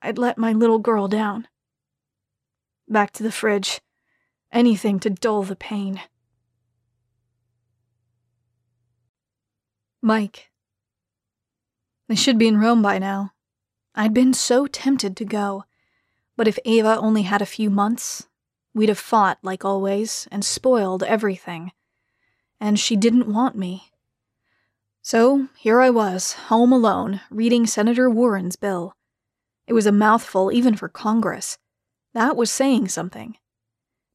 I'd 0.03 0.19
let 0.19 0.39
my 0.39 0.53
little 0.53 0.81
girl 0.81 1.07
down. 1.07 1.47
Back 2.89 3.13
to 3.13 3.23
the 3.23 3.31
fridge. 3.31 3.81
Anything 4.51 4.99
to 5.01 5.11
dull 5.11 5.45
the 5.45 5.57
pain. 5.57 6.01
Mike. 10.03 10.51
They 12.09 12.17
should 12.17 12.39
be 12.39 12.49
in 12.49 12.59
Rome 12.59 12.83
by 12.83 12.99
now. 12.99 13.33
I'd 13.95 14.15
been 14.15 14.35
so 14.35 14.67
tempted 14.67 15.17
to 15.17 15.25
go, 15.25 15.65
but 16.37 16.49
if 16.49 16.59
Ava 16.65 16.99
only 16.99 17.23
had 17.23 17.41
a 17.41 17.47
few 17.47 17.71
months, 17.71 18.27
we'd 18.77 18.91
have 18.91 18.99
fought 18.99 19.39
like 19.43 19.65
always 19.65 20.29
and 20.31 20.45
spoiled 20.45 21.03
everything. 21.03 21.73
And 22.61 22.79
she 22.79 22.95
didn't 22.95 23.27
want 23.27 23.57
me. 23.57 23.91
So 25.01 25.49
here 25.57 25.81
I 25.81 25.89
was, 25.89 26.35
home 26.35 26.75
alone, 26.75 27.23
reading 27.31 27.67
Senator 27.67 28.11
Warren's 28.11 28.57
bill. 28.57 28.93
It 29.67 29.73
was 29.73 29.87
a 29.87 29.93
mouthful 29.93 30.53
even 30.53 30.77
for 30.77 30.91
Congress. 30.91 31.57
That 32.13 32.37
was 32.37 32.51
saying 32.51 32.89
something. 32.89 33.39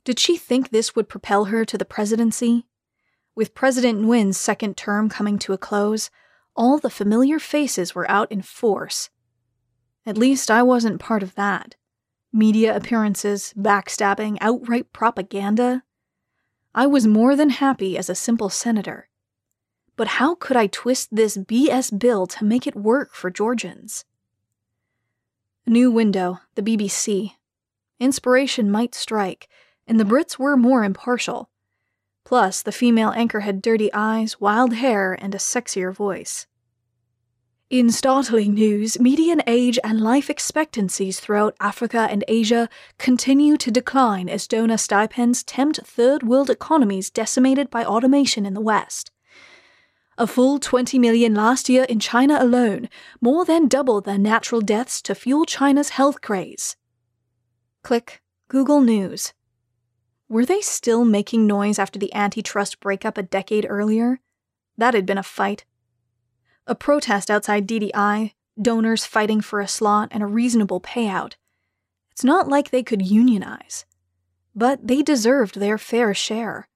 Did 0.06 0.20
she 0.20 0.38
think 0.38 0.70
this 0.70 0.96
would 0.96 1.10
propel 1.10 1.46
her 1.46 1.66
to 1.66 1.78
the 1.78 1.84
presidency? 1.84 2.68
With 3.36 3.56
President 3.56 4.00
Nguyen's 4.00 4.38
second 4.38 4.78
term 4.78 5.10
coming 5.10 5.40
to 5.40 5.54
a 5.54 5.58
close, 5.58 6.12
all 6.56 6.78
the 6.78 6.92
familiar 6.92 7.40
faces 7.40 7.96
were 7.96 8.10
out 8.12 8.32
in 8.32 8.44
force. 8.44 9.10
At 10.06 10.20
least 10.20 10.52
I 10.52 10.62
wasn't 10.62 11.00
part 11.00 11.24
of 11.24 11.34
that. 11.34 11.78
Media 12.34 12.76
appearances, 12.76 13.54
backstabbing, 13.58 14.38
outright 14.40 14.94
propaganda. 14.94 15.84
I 16.74 16.88
was 16.88 17.06
more 17.06 17.36
than 17.36 17.50
happy 17.50 17.98
as 17.98 18.10
a 18.10 18.16
simple 18.16 18.50
senator. 18.50 19.10
But 19.98 20.08
how 20.08 20.36
could 20.36 20.56
I 20.56 20.68
twist 20.68 21.10
this 21.12 21.36
BS 21.36 22.00
bill 22.00 22.26
to 22.28 22.46
make 22.46 22.66
it 22.66 22.76
work 22.76 23.14
for 23.14 23.30
Georgians? 23.30 24.06
A 25.66 25.70
new 25.70 25.92
window, 25.92 26.40
the 26.56 26.62
BBC. 26.62 27.34
Inspiration 28.00 28.72
might 28.72 28.96
strike, 28.96 29.50
and 29.86 30.00
the 30.00 30.06
Brits 30.06 30.40
were 30.40 30.56
more 30.56 30.86
impartial. 30.86 31.50
Plus, 32.24 32.62
the 32.62 32.72
female 32.72 33.12
anchor 33.12 33.42
had 33.42 33.62
dirty 33.62 33.92
eyes, 33.94 34.40
wild 34.40 34.74
hair, 34.74 35.14
and 35.22 35.36
a 35.36 35.38
sexier 35.38 35.94
voice. 35.94 36.48
In 37.72 37.90
startling 37.90 38.56
news, 38.56 39.00
median 39.00 39.42
age 39.48 39.80
and 39.82 40.02
life 40.02 40.30
expectancies 40.30 41.22
throughout 41.22 41.56
Africa 41.62 42.06
and 42.12 42.22
Asia 42.28 42.68
continue 42.98 43.56
to 43.56 43.72
decline 43.72 44.28
as 44.28 44.46
donor 44.46 44.76
stipends 44.76 45.42
tempt 45.42 45.80
third 45.86 46.22
world 46.22 46.50
economies 46.50 47.10
decimated 47.10 47.70
by 47.70 47.86
automation 47.86 48.46
in 48.46 48.56
the 48.56 48.60
West. 48.60 49.10
A 50.18 50.28
full 50.28 50.60
20 50.60 51.00
million 51.00 51.34
last 51.34 51.70
year 51.70 51.86
in 51.86 52.02
China 52.02 52.40
alone, 52.42 52.90
more 53.22 53.46
than 53.46 53.70
double 53.70 54.02
their 54.02 54.18
natural 54.18 54.60
deaths 54.60 55.02
to 55.04 55.16
fuel 55.16 55.46
China's 55.46 55.92
health 55.92 56.20
craze. 56.20 56.76
Click 57.84 58.22
Google 58.50 58.82
News. 58.82 59.32
Were 60.28 60.46
they 60.46 60.60
still 60.60 61.06
making 61.06 61.48
noise 61.48 61.80
after 61.80 61.98
the 61.98 62.14
antitrust 62.14 62.82
breakup 62.82 63.18
a 63.18 63.24
decade 63.24 63.66
earlier? 63.70 64.20
That 64.78 64.94
had 64.94 65.06
been 65.06 65.18
a 65.18 65.24
fight. 65.24 65.64
A 66.68 66.76
protest 66.76 67.32
outside 67.32 67.68
DDI, 67.68 68.34
donors 68.62 69.06
fighting 69.06 69.42
for 69.42 69.60
a 69.60 69.68
slot 69.68 70.10
and 70.12 70.22
a 70.22 70.28
reasonable 70.28 70.80
payout. 70.80 71.34
It's 72.12 72.24
not 72.24 72.48
like 72.48 72.70
they 72.70 72.84
could 72.84 73.02
unionize. 73.02 73.86
But 74.54 74.88
they 74.88 75.02
deserved 75.02 75.60
their 75.60 75.78
fair 75.78 76.14
share. 76.14 76.68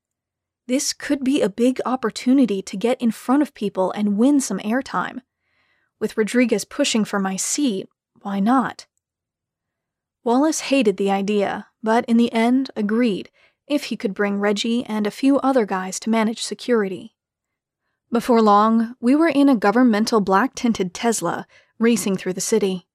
This 0.68 0.94
could 0.94 1.24
be 1.24 1.42
a 1.42 1.50
big 1.50 1.80
opportunity 1.86 2.62
to 2.64 2.78
get 2.78 3.00
in 3.02 3.12
front 3.12 3.42
of 3.42 3.54
people 3.54 3.92
and 3.92 4.18
win 4.18 4.40
some 4.40 4.60
airtime. 4.60 5.22
With 6.00 6.18
Rodriguez 6.18 6.66
pushing 6.66 7.06
for 7.06 7.20
my 7.20 7.36
seat, 7.36 7.88
why 8.22 8.40
not? 8.40 8.88
Wallace 10.24 10.62
hated 10.62 10.98
the 10.98 11.12
idea, 11.12 11.68
but 11.84 12.04
in 12.06 12.18
the 12.18 12.34
end 12.34 12.72
agreed 12.76 13.30
if 13.68 13.86
he 13.86 13.98
could 13.98 14.14
bring 14.14 14.40
Reggie 14.40 14.84
and 14.86 15.06
a 15.06 15.12
few 15.12 15.40
other 15.40 15.66
guys 15.66 16.00
to 16.00 16.10
manage 16.10 16.42
security. 16.42 17.15
Before 18.16 18.42
long, 18.42 18.96
we 19.02 19.14
were 19.14 19.28
in 19.28 19.50
a 19.50 19.58
governmental 19.58 20.22
black 20.22 20.56
tinted 20.56 20.94
Tesla 20.94 21.46
racing 21.78 22.16
through 22.16 22.32
the 22.32 22.40
city. 22.40 22.88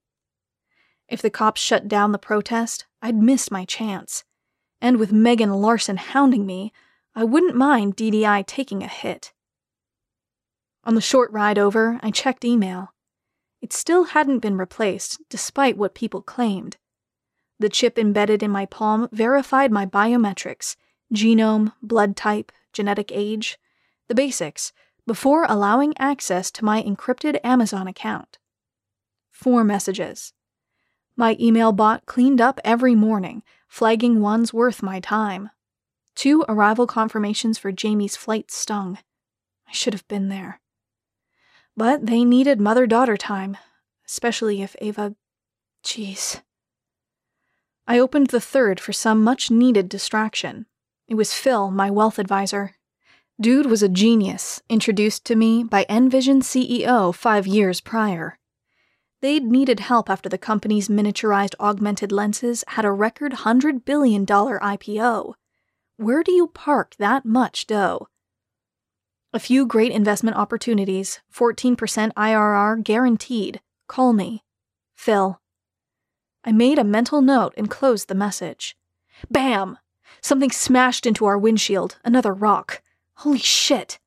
If 1.09 1.21
the 1.21 1.29
cops 1.29 1.61
shut 1.61 1.89
down 1.89 2.13
the 2.13 2.19
protest, 2.19 2.87
I'd 3.03 3.17
miss 3.17 3.51
my 3.51 3.67
chance. 3.67 4.25
And 4.81 4.97
with 4.99 5.13
Megan 5.13 5.53
Larson 5.53 5.99
hounding 5.99 6.47
me, 6.47 6.73
I 7.15 7.25
wouldn't 7.25 7.55
mind 7.55 7.99
DDI 7.99 8.47
taking 8.47 8.83
a 8.83 8.89
hit. 8.89 9.35
On 10.85 10.95
the 10.95 11.03
short 11.03 11.31
ride 11.33 11.59
over, 11.59 12.01
I 12.03 12.11
checked 12.11 12.43
email. 12.43 12.95
It 13.61 13.75
still 13.75 14.05
hadn't 14.05 14.39
been 14.39 14.57
replaced, 14.57 15.21
despite 15.29 15.77
what 15.77 15.95
people 15.95 16.23
claimed. 16.23 16.79
The 17.59 17.69
chip 17.69 17.99
embedded 17.99 18.43
in 18.43 18.51
my 18.51 18.65
palm 18.65 19.07
verified 19.13 19.71
my 19.71 19.85
biometrics 19.85 20.77
genome, 21.13 21.75
blood 21.83 22.17
type, 22.17 22.51
genetic 22.73 23.13
age, 23.13 23.59
the 24.09 24.15
basics, 24.15 24.73
before 25.07 25.47
allowing 25.49 25.95
access 25.99 26.51
to 26.53 26.65
my 26.65 26.83
encrypted 26.83 27.39
Amazon 27.45 27.87
account. 27.87 28.39
Four 29.31 29.65
messages. 29.65 30.33
My 31.17 31.37
email 31.41 31.73
bot 31.73 32.07
cleaned 32.07 32.41
up 32.41 32.61
every 32.65 32.95
morning, 32.95 33.43
flagging 33.69 34.21
ones 34.21 34.53
worth 34.53 34.83
my 34.83 35.01
time. 35.01 35.51
Two 36.15 36.45
arrival 36.49 36.87
confirmations 36.87 37.59
for 37.59 37.73
Jamie's 37.73 38.17
flight 38.17 38.51
stung. 38.51 38.99
I 39.69 39.73
should 39.73 39.95
have 39.95 40.07
been 40.09 40.29
there. 40.29 40.61
But 41.77 42.07
they 42.07 42.25
needed 42.25 42.61
mother 42.61 42.87
daughter 42.87 43.17
time, 43.17 43.57
especially 44.07 44.63
if 44.63 44.77
Ava. 44.81 45.15
Jeez. 45.85 46.43
I 47.87 47.99
opened 47.99 48.29
the 48.29 48.41
third 48.41 48.81
for 48.81 48.93
some 48.93 49.25
much 49.25 49.51
needed 49.51 49.89
distraction. 49.89 50.67
It 51.09 51.15
was 51.15 51.35
Phil, 51.35 51.71
my 51.71 51.91
wealth 51.91 52.19
advisor. 52.19 52.77
Dude 53.41 53.65
was 53.65 53.83
a 53.83 53.89
genius, 53.89 54.61
introduced 54.69 55.25
to 55.25 55.35
me 55.35 55.65
by 55.65 55.87
Envision 55.89 56.43
CEO 56.43 57.15
five 57.15 57.47
years 57.47 57.81
prior. 57.81 58.39
They'd 59.23 59.45
needed 59.45 59.81
help 59.81 60.11
after 60.11 60.29
the 60.29 60.37
company's 60.37 60.91
miniaturized 60.91 61.55
augmented 61.59 62.13
lenses 62.13 62.65
had 62.69 62.85
a 62.85 62.93
record 62.93 63.33
$100 63.33 63.87
billion 63.87 64.27
IPO. 64.27 65.33
Where 65.97 66.23
do 66.23 66.33
you 66.33 66.49
park 66.49 66.97
that 66.99 67.25
much 67.25 67.67
dough? 67.67 68.09
A 69.33 69.39
few 69.39 69.65
great 69.65 69.93
investment 69.93 70.37
opportunities, 70.37 71.21
14% 71.35 71.77
IRR 72.13 72.85
guaranteed. 72.85 73.63
Call 73.89 74.13
me. 74.13 74.45
Phil. 74.95 75.41
I 76.45 76.53
made 76.53 76.79
a 76.79 76.85
mental 76.85 77.23
note 77.23 77.55
and 77.57 77.71
closed 77.71 78.09
the 78.09 78.15
message. 78.15 78.77
Bam! 79.31 79.79
Something 80.21 80.51
smashed 80.51 81.07
into 81.07 81.25
our 81.25 81.39
windshield, 81.39 81.97
another 82.05 82.35
rock. 82.35 82.83
Holy 83.21 83.37
shit! 83.37 83.99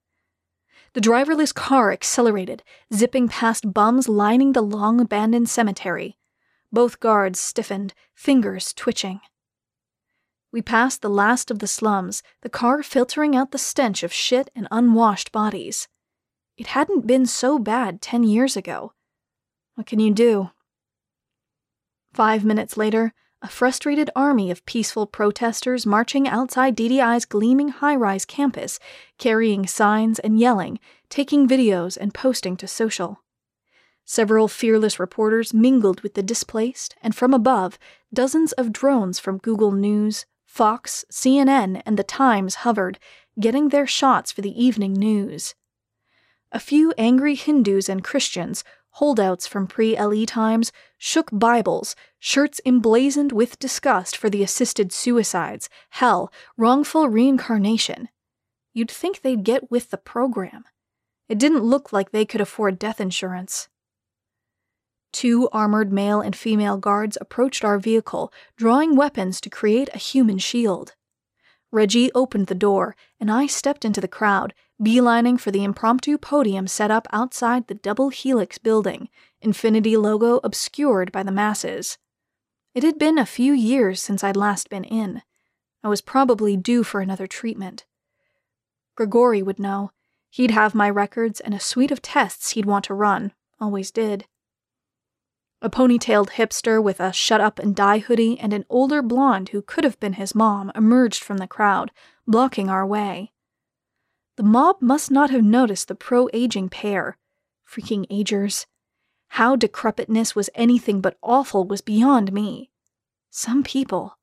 The 0.94 1.00
driverless 1.00 1.54
car 1.54 1.92
accelerated, 1.92 2.64
zipping 2.92 3.28
past 3.28 3.72
bums 3.72 4.10
lining 4.10 4.54
the 4.54 4.64
long 4.64 5.00
abandoned 5.00 5.50
cemetery. 5.50 6.18
Both 6.72 7.00
guards 7.00 7.40
stiffened, 7.40 7.94
fingers 8.16 8.74
twitching. 8.74 9.22
We 10.52 10.64
passed 10.64 11.04
the 11.04 11.12
last 11.12 11.52
of 11.52 11.60
the 11.60 11.68
slums, 11.68 12.24
the 12.42 12.50
car 12.50 12.82
filtering 12.82 13.36
out 13.36 13.52
the 13.52 13.60
stench 13.60 14.02
of 14.02 14.12
shit 14.12 14.50
and 14.56 14.68
unwashed 14.72 15.32
bodies. 15.32 15.88
It 16.58 16.68
hadn't 16.68 17.06
been 17.06 17.28
so 17.28 17.60
bad 17.60 18.02
ten 18.02 18.24
years 18.24 18.58
ago. 18.58 18.94
What 19.76 19.86
can 19.86 20.00
you 20.00 20.12
do? 20.12 20.50
Five 22.14 22.44
minutes 22.44 22.78
later, 22.78 23.14
a 23.44 23.50
frustrated 23.50 24.10
army 24.16 24.50
of 24.50 24.66
peaceful 24.66 25.06
protesters 25.06 25.86
marching 25.86 26.30
outside 26.30 26.78
DDI's 26.78 27.26
gleaming 27.26 27.68
high 27.68 27.96
rise 27.96 28.24
campus, 28.24 28.80
carrying 29.18 29.68
signs 29.68 30.18
and 30.20 30.40
yelling, 30.40 30.80
taking 31.10 31.46
videos 31.46 31.98
and 31.98 32.14
posting 32.14 32.56
to 32.56 32.68
social. 32.68 33.22
Several 34.06 34.48
fearless 34.48 34.98
reporters 34.98 35.54
mingled 35.54 36.02
with 36.02 36.14
the 36.14 36.24
displaced, 36.24 36.96
and 37.02 37.14
from 37.14 37.34
above, 37.34 37.78
dozens 38.14 38.54
of 38.54 38.72
drones 38.72 39.20
from 39.20 39.40
Google 39.40 39.74
News, 39.74 40.26
Fox, 40.46 41.04
CNN, 41.12 41.82
and 41.86 42.00
The 42.00 42.04
Times 42.04 42.56
hovered, 42.56 42.98
getting 43.40 43.70
their 43.70 43.88
shots 43.88 44.32
for 44.32 44.42
the 44.42 44.64
evening 44.64 44.94
news. 44.94 45.54
A 46.54 46.60
few 46.60 46.94
angry 46.98 47.36
Hindus 47.36 47.90
and 47.90 48.04
Christians 48.04 48.64
holdouts 48.94 49.48
from 49.48 49.68
pre 49.68 50.00
LE 50.00 50.26
times, 50.26 50.72
shook 50.98 51.30
Bibles, 51.32 51.96
shirts 52.20 52.60
emblazoned 52.66 53.32
with 53.32 53.60
disgust 53.60 54.16
for 54.18 54.30
the 54.30 54.44
assisted 54.44 54.92
suicides, 54.92 55.70
hell, 55.92 56.32
wrongful 56.58 57.10
reincarnation. 57.10 58.10
You'd 58.74 58.92
think 58.92 59.22
they'd 59.22 59.44
get 59.44 59.70
with 59.72 59.90
the 59.90 59.98
program. 59.98 60.66
It 61.30 61.38
didn't 61.38 61.64
look 61.64 61.94
like 61.94 62.12
they 62.12 62.26
could 62.26 62.42
afford 62.42 62.80
death 62.80 63.00
insurance. 63.00 63.70
Two 65.12 65.48
armored 65.52 65.92
male 65.92 66.22
and 66.22 66.36
female 66.36 66.78
guards 66.78 67.18
approached 67.22 67.64
our 67.64 67.78
vehicle, 67.78 68.34
drawing 68.58 68.96
weapons 68.96 69.40
to 69.42 69.50
create 69.50 69.90
a 69.94 70.00
human 70.00 70.40
shield. 70.40 70.96
Reggie 71.74 72.12
opened 72.14 72.46
the 72.46 72.54
door, 72.54 72.96
and 73.20 73.32
I 73.32 73.48
stepped 73.48 73.84
into 73.84 74.00
the 74.00 74.08
crowd, 74.08 74.54
beelining 74.80 75.40
for 75.40 75.50
the 75.50 75.64
impromptu 75.64 76.20
podium 76.20 76.68
set 76.68 76.92
up 76.92 77.08
outside 77.12 77.66
the 77.66 77.74
Double 77.74 78.10
Helix 78.10 78.60
building, 78.60 79.10
Infinity 79.42 79.98
logo 79.98 80.40
obscured 80.44 81.12
by 81.12 81.24
the 81.24 81.32
masses. 81.32 81.98
It 82.76 82.84
had 82.84 83.00
been 83.00 83.18
a 83.18 83.26
few 83.26 83.54
years 83.54 84.00
since 84.04 84.24
I'd 84.24 84.38
last 84.38 84.70
been 84.70 84.84
in. 84.84 85.24
I 85.84 85.88
was 85.88 86.00
probably 86.00 86.56
due 86.56 86.84
for 86.84 87.02
another 87.02 87.26
treatment. 87.26 87.86
Grigori 88.96 89.42
would 89.42 89.58
know. 89.58 89.92
He'd 90.30 90.52
have 90.52 90.76
my 90.76 90.92
records 90.92 91.40
and 91.40 91.56
a 91.56 91.60
suite 91.60 91.92
of 91.92 92.04
tests 92.04 92.52
he'd 92.52 92.68
want 92.68 92.86
to 92.86 92.94
run, 92.94 93.34
always 93.60 93.90
did. 93.90 94.26
A 95.64 95.70
ponytailed 95.70 96.32
hipster 96.32 96.84
with 96.84 97.00
a 97.00 97.14
shut 97.14 97.40
up 97.40 97.58
and 97.58 97.74
die 97.74 98.00
hoodie 98.00 98.38
and 98.38 98.52
an 98.52 98.66
older 98.70 99.02
blonde 99.02 99.50
who 99.50 99.62
could 99.62 99.86
have 99.86 99.98
been 99.98 100.14
his 100.14 100.36
mom 100.36 100.74
emerged 100.76 101.24
from 101.24 101.38
the 101.38 101.48
crowd, 101.48 101.90
blocking 102.28 102.70
our 102.70 102.86
way. 102.86 103.32
The 104.36 104.44
mob 104.44 104.82
must 104.82 105.10
not 105.10 105.30
have 105.30 105.42
noticed 105.42 105.88
the 105.88 105.96
pro 105.96 106.28
aging 106.34 106.68
pair. 106.68 107.18
Freaking 107.66 108.06
agers. 108.10 108.68
How 109.30 109.56
decrepitness 109.56 110.36
was 110.36 110.50
anything 110.54 111.00
but 111.00 111.18
awful 111.24 111.66
was 111.66 111.80
beyond 111.80 112.34
me. 112.34 112.70
Some 113.32 113.64
people. 113.64 114.18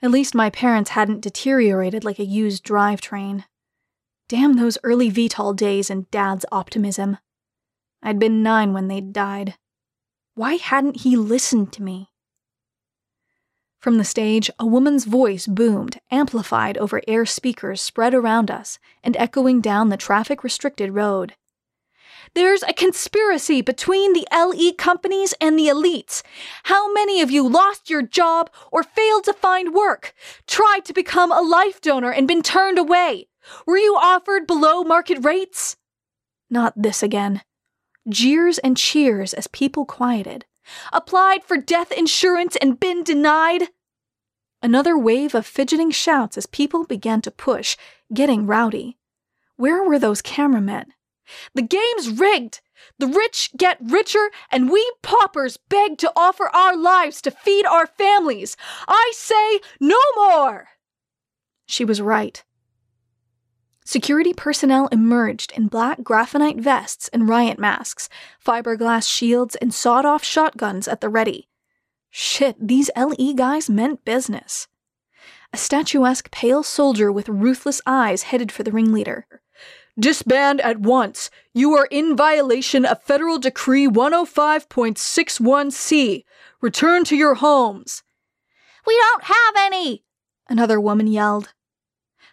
At 0.00 0.10
least 0.10 0.34
my 0.34 0.48
parents 0.48 0.90
hadn't 0.90 1.20
deteriorated 1.20 2.02
like 2.02 2.18
a 2.18 2.24
used 2.24 2.64
drivetrain. 2.64 3.44
Damn 4.26 4.54
those 4.54 4.78
early 4.82 5.10
VTOL 5.10 5.54
days 5.54 5.90
and 5.90 6.10
Dad's 6.10 6.46
optimism. 6.50 7.18
I'd 8.02 8.18
been 8.18 8.42
nine 8.42 8.72
when 8.72 8.88
they'd 8.88 9.12
died. 9.12 9.56
Why 10.38 10.54
hadn't 10.54 11.00
he 11.00 11.16
listened 11.16 11.72
to 11.72 11.82
me? 11.82 12.10
From 13.80 13.98
the 13.98 14.04
stage, 14.04 14.48
a 14.56 14.64
woman's 14.64 15.04
voice 15.04 15.48
boomed, 15.48 15.98
amplified 16.12 16.78
over 16.78 17.02
air 17.08 17.26
speakers 17.26 17.80
spread 17.80 18.14
around 18.14 18.48
us 18.48 18.78
and 19.02 19.16
echoing 19.16 19.60
down 19.60 19.88
the 19.88 19.96
traffic 19.96 20.44
restricted 20.44 20.92
road. 20.92 21.34
There's 22.34 22.62
a 22.62 22.72
conspiracy 22.72 23.62
between 23.62 24.12
the 24.12 24.28
LE 24.32 24.74
companies 24.74 25.34
and 25.40 25.58
the 25.58 25.66
elites. 25.66 26.22
How 26.62 26.92
many 26.92 27.20
of 27.20 27.32
you 27.32 27.48
lost 27.48 27.90
your 27.90 28.02
job 28.02 28.48
or 28.70 28.84
failed 28.84 29.24
to 29.24 29.32
find 29.32 29.74
work, 29.74 30.14
tried 30.46 30.84
to 30.84 30.92
become 30.92 31.32
a 31.32 31.40
life 31.40 31.80
donor 31.80 32.12
and 32.12 32.28
been 32.28 32.44
turned 32.44 32.78
away? 32.78 33.26
Were 33.66 33.78
you 33.78 33.96
offered 33.96 34.46
below 34.46 34.84
market 34.84 35.18
rates? 35.24 35.76
Not 36.48 36.74
this 36.80 37.02
again. 37.02 37.42
Jeers 38.08 38.58
and 38.58 38.76
cheers 38.76 39.34
as 39.34 39.46
people 39.46 39.84
quieted 39.84 40.46
applied 40.92 41.44
for 41.44 41.56
death 41.56 41.92
insurance 41.92 42.56
and 42.56 42.80
been 42.80 43.02
denied. 43.02 43.68
Another 44.62 44.98
wave 44.98 45.34
of 45.34 45.46
fidgeting 45.46 45.90
shouts 45.90 46.36
as 46.36 46.46
people 46.46 46.84
began 46.84 47.20
to 47.22 47.30
push, 47.30 47.76
getting 48.12 48.46
rowdy. 48.46 48.98
Where 49.56 49.82
were 49.82 49.98
those 49.98 50.22
cameramen? 50.22 50.94
The 51.54 51.62
game's 51.62 52.08
rigged! 52.08 52.60
The 52.98 53.08
rich 53.08 53.50
get 53.56 53.78
richer, 53.80 54.30
and 54.50 54.70
we 54.70 54.92
paupers 55.02 55.56
beg 55.56 55.98
to 55.98 56.12
offer 56.16 56.48
our 56.54 56.76
lives 56.76 57.20
to 57.22 57.30
feed 57.30 57.66
our 57.66 57.86
families. 57.86 58.56
I 58.86 59.12
say 59.14 59.60
no 59.80 59.98
more! 60.16 60.68
She 61.66 61.84
was 61.84 62.00
right. 62.00 62.42
Security 63.88 64.34
personnel 64.34 64.88
emerged 64.88 65.50
in 65.52 65.66
black 65.66 66.00
graphenite 66.00 66.60
vests 66.60 67.08
and 67.08 67.26
riot 67.26 67.58
masks, 67.58 68.10
fiberglass 68.38 69.08
shields, 69.08 69.56
and 69.56 69.72
sawed 69.72 70.04
off 70.04 70.22
shotguns 70.22 70.86
at 70.86 71.00
the 71.00 71.08
ready. 71.08 71.48
Shit, 72.10 72.56
these 72.60 72.90
LE 72.94 73.32
guys 73.32 73.70
meant 73.70 74.04
business. 74.04 74.68
A 75.54 75.56
statuesque 75.56 76.30
pale 76.30 76.62
soldier 76.62 77.10
with 77.10 77.30
ruthless 77.30 77.80
eyes 77.86 78.24
headed 78.24 78.52
for 78.52 78.62
the 78.62 78.72
ringleader. 78.72 79.26
Disband 79.98 80.60
at 80.60 80.80
once. 80.80 81.30
You 81.54 81.72
are 81.72 81.88
in 81.90 82.14
violation 82.14 82.84
of 82.84 83.02
Federal 83.02 83.38
Decree 83.38 83.86
105.61C. 83.86 86.24
Return 86.60 87.04
to 87.04 87.16
your 87.16 87.36
homes. 87.36 88.02
We 88.86 88.94
don't 88.98 89.24
have 89.24 89.54
any, 89.56 90.04
another 90.46 90.78
woman 90.78 91.06
yelled. 91.06 91.54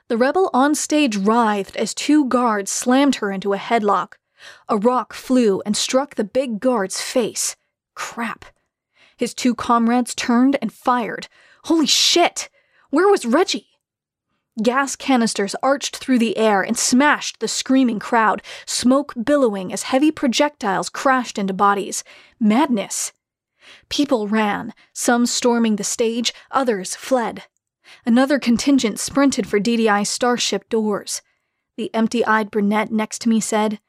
The 0.08 0.18
rebel 0.18 0.52
on 0.54 0.76
stage 0.76 1.18
writhed 1.18 1.76
as 1.76 1.96
two 1.96 2.26
guards 2.26 2.72
slammed 2.72 3.16
her 3.16 3.32
into 3.32 3.54
a 3.54 3.58
headlock. 3.58 4.14
A 4.70 4.78
rock 4.78 5.14
flew 5.14 5.62
and 5.66 5.76
struck 5.76 6.16
the 6.16 6.24
big 6.24 6.60
guard's 6.60 7.02
face. 7.02 7.56
Crap. 7.96 8.46
His 9.18 9.34
two 9.34 9.56
comrades 9.56 10.14
turned 10.14 10.58
and 10.62 10.72
fired. 10.72 11.28
Holy 11.64 11.88
shit! 11.88 12.50
Where 12.92 13.08
was 13.08 13.26
Reggie? 13.26 13.70
Gas 14.62 14.96
canisters 14.96 15.56
arched 15.64 15.98
through 15.98 16.20
the 16.20 16.38
air 16.38 16.62
and 16.62 16.78
smashed 16.78 17.40
the 17.40 17.48
screaming 17.48 18.00
crowd, 18.00 18.44
smoke 18.66 19.14
billowing 19.22 19.74
as 19.74 19.84
heavy 19.84 20.12
projectiles 20.12 20.88
crashed 20.88 21.38
into 21.40 21.54
bodies. 21.54 22.04
Madness. 22.40 23.12
People 23.90 24.28
ran, 24.28 24.74
some 24.94 25.26
storming 25.26 25.78
the 25.78 25.84
stage, 25.84 26.32
others 26.52 26.96
fled. 26.96 27.44
Another 28.06 28.40
contingent 28.40 29.00
sprinted 29.00 29.48
for 29.48 29.60
DDI's 29.60 30.10
starship 30.10 30.70
doors. 30.70 31.22
The 31.78 31.94
empty 31.94 32.26
eyed 32.26 32.52
brunette 32.52 32.92
next 32.92 33.20
to 33.22 33.30
me 33.30 33.40
said, 33.40 33.80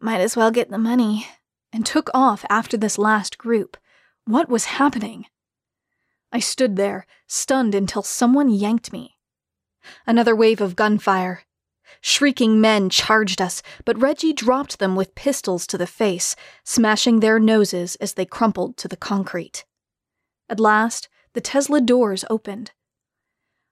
Might 0.00 0.20
as 0.20 0.36
well 0.36 0.50
get 0.50 0.70
the 0.70 0.78
money, 0.78 1.26
and 1.72 1.84
took 1.84 2.10
off 2.14 2.44
after 2.48 2.76
this 2.76 2.98
last 2.98 3.38
group. 3.38 3.76
What 4.24 4.48
was 4.48 4.66
happening? 4.66 5.26
I 6.32 6.40
stood 6.40 6.76
there, 6.76 7.06
stunned 7.26 7.74
until 7.74 8.02
someone 8.02 8.48
yanked 8.48 8.92
me. 8.92 9.16
Another 10.06 10.34
wave 10.34 10.60
of 10.60 10.76
gunfire. 10.76 11.42
Shrieking 12.00 12.60
men 12.60 12.90
charged 12.90 13.40
us, 13.40 13.62
but 13.84 14.00
Reggie 14.00 14.32
dropped 14.32 14.78
them 14.78 14.96
with 14.96 15.14
pistols 15.14 15.66
to 15.68 15.78
the 15.78 15.86
face, 15.86 16.36
smashing 16.64 17.20
their 17.20 17.38
noses 17.38 17.96
as 17.96 18.14
they 18.14 18.26
crumpled 18.26 18.76
to 18.78 18.88
the 18.88 18.96
concrete. 18.96 19.64
At 20.48 20.60
last, 20.60 21.08
the 21.32 21.40
Tesla 21.40 21.80
doors 21.80 22.24
opened. 22.30 22.72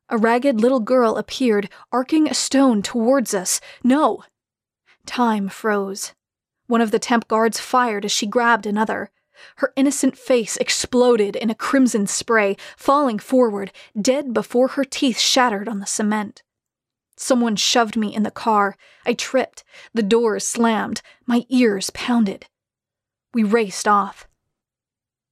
A 0.09 0.19
ragged 0.19 0.61
little 0.61 0.81
girl 0.81 1.17
appeared, 1.17 1.71
arcing 1.91 2.29
a 2.29 2.35
stone 2.35 2.83
towards 2.83 3.33
us. 3.33 3.61
No! 3.83 4.23
Time 5.07 5.49
froze. 5.49 6.15
One 6.67 6.81
of 6.81 6.91
the 6.91 6.99
temp 6.99 7.29
guards 7.29 7.61
fired 7.61 8.05
as 8.05 8.13
she 8.13 8.27
grabbed 8.27 8.67
another. 8.67 9.11
Her 9.57 9.73
innocent 9.77 10.17
face 10.17 10.57
exploded 10.57 11.37
in 11.37 11.51
a 11.51 11.55
crimson 11.55 12.07
spray, 12.07 12.57
falling 12.77 13.19
forward, 13.19 13.73
dead 14.01 14.33
before 14.33 14.69
her 14.69 14.85
teeth 14.85 15.19
shattered 15.19 15.69
on 15.69 15.81
the 15.81 15.87
cement. 15.87 16.43
Someone 17.17 17.57
shoved 17.57 17.97
me 17.97 18.15
in 18.15 18.23
the 18.25 18.31
car. 18.31 18.77
I 19.07 19.15
tripped. 19.15 19.65
The 19.93 20.03
doors 20.03 20.47
slammed. 20.47 21.01
My 21.27 21.45
ears 21.49 21.91
pounded. 21.91 22.47
We 23.33 23.43
raced 23.43 23.87
off. 23.87 24.29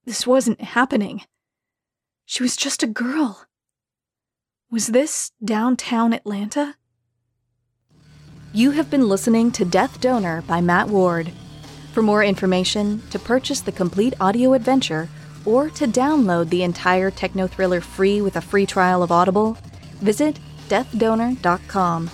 This 0.04 0.26
wasn't 0.26 0.60
happening. 0.60 1.22
She 2.24 2.42
was 2.42 2.56
just 2.56 2.82
a 2.82 2.86
girl. 2.86 3.46
Was 4.72 4.86
this 4.86 5.32
downtown 5.44 6.14
Atlanta? 6.14 6.76
You 8.54 8.70
have 8.70 8.88
been 8.90 9.06
listening 9.06 9.50
to 9.52 9.66
Death 9.66 10.00
Donor 10.00 10.40
by 10.48 10.62
Matt 10.62 10.88
Ward. 10.88 11.30
For 11.92 12.00
more 12.00 12.24
information, 12.24 13.02
to 13.10 13.18
purchase 13.18 13.60
the 13.60 13.70
complete 13.70 14.14
audio 14.18 14.54
adventure, 14.54 15.10
or 15.44 15.68
to 15.68 15.86
download 15.86 16.48
the 16.48 16.62
entire 16.62 17.10
techno 17.10 17.46
thriller 17.46 17.82
free 17.82 18.22
with 18.22 18.36
a 18.36 18.40
free 18.40 18.64
trial 18.64 19.02
of 19.02 19.12
Audible, 19.12 19.58
visit 20.00 20.38
deathdonor.com. 20.70 22.10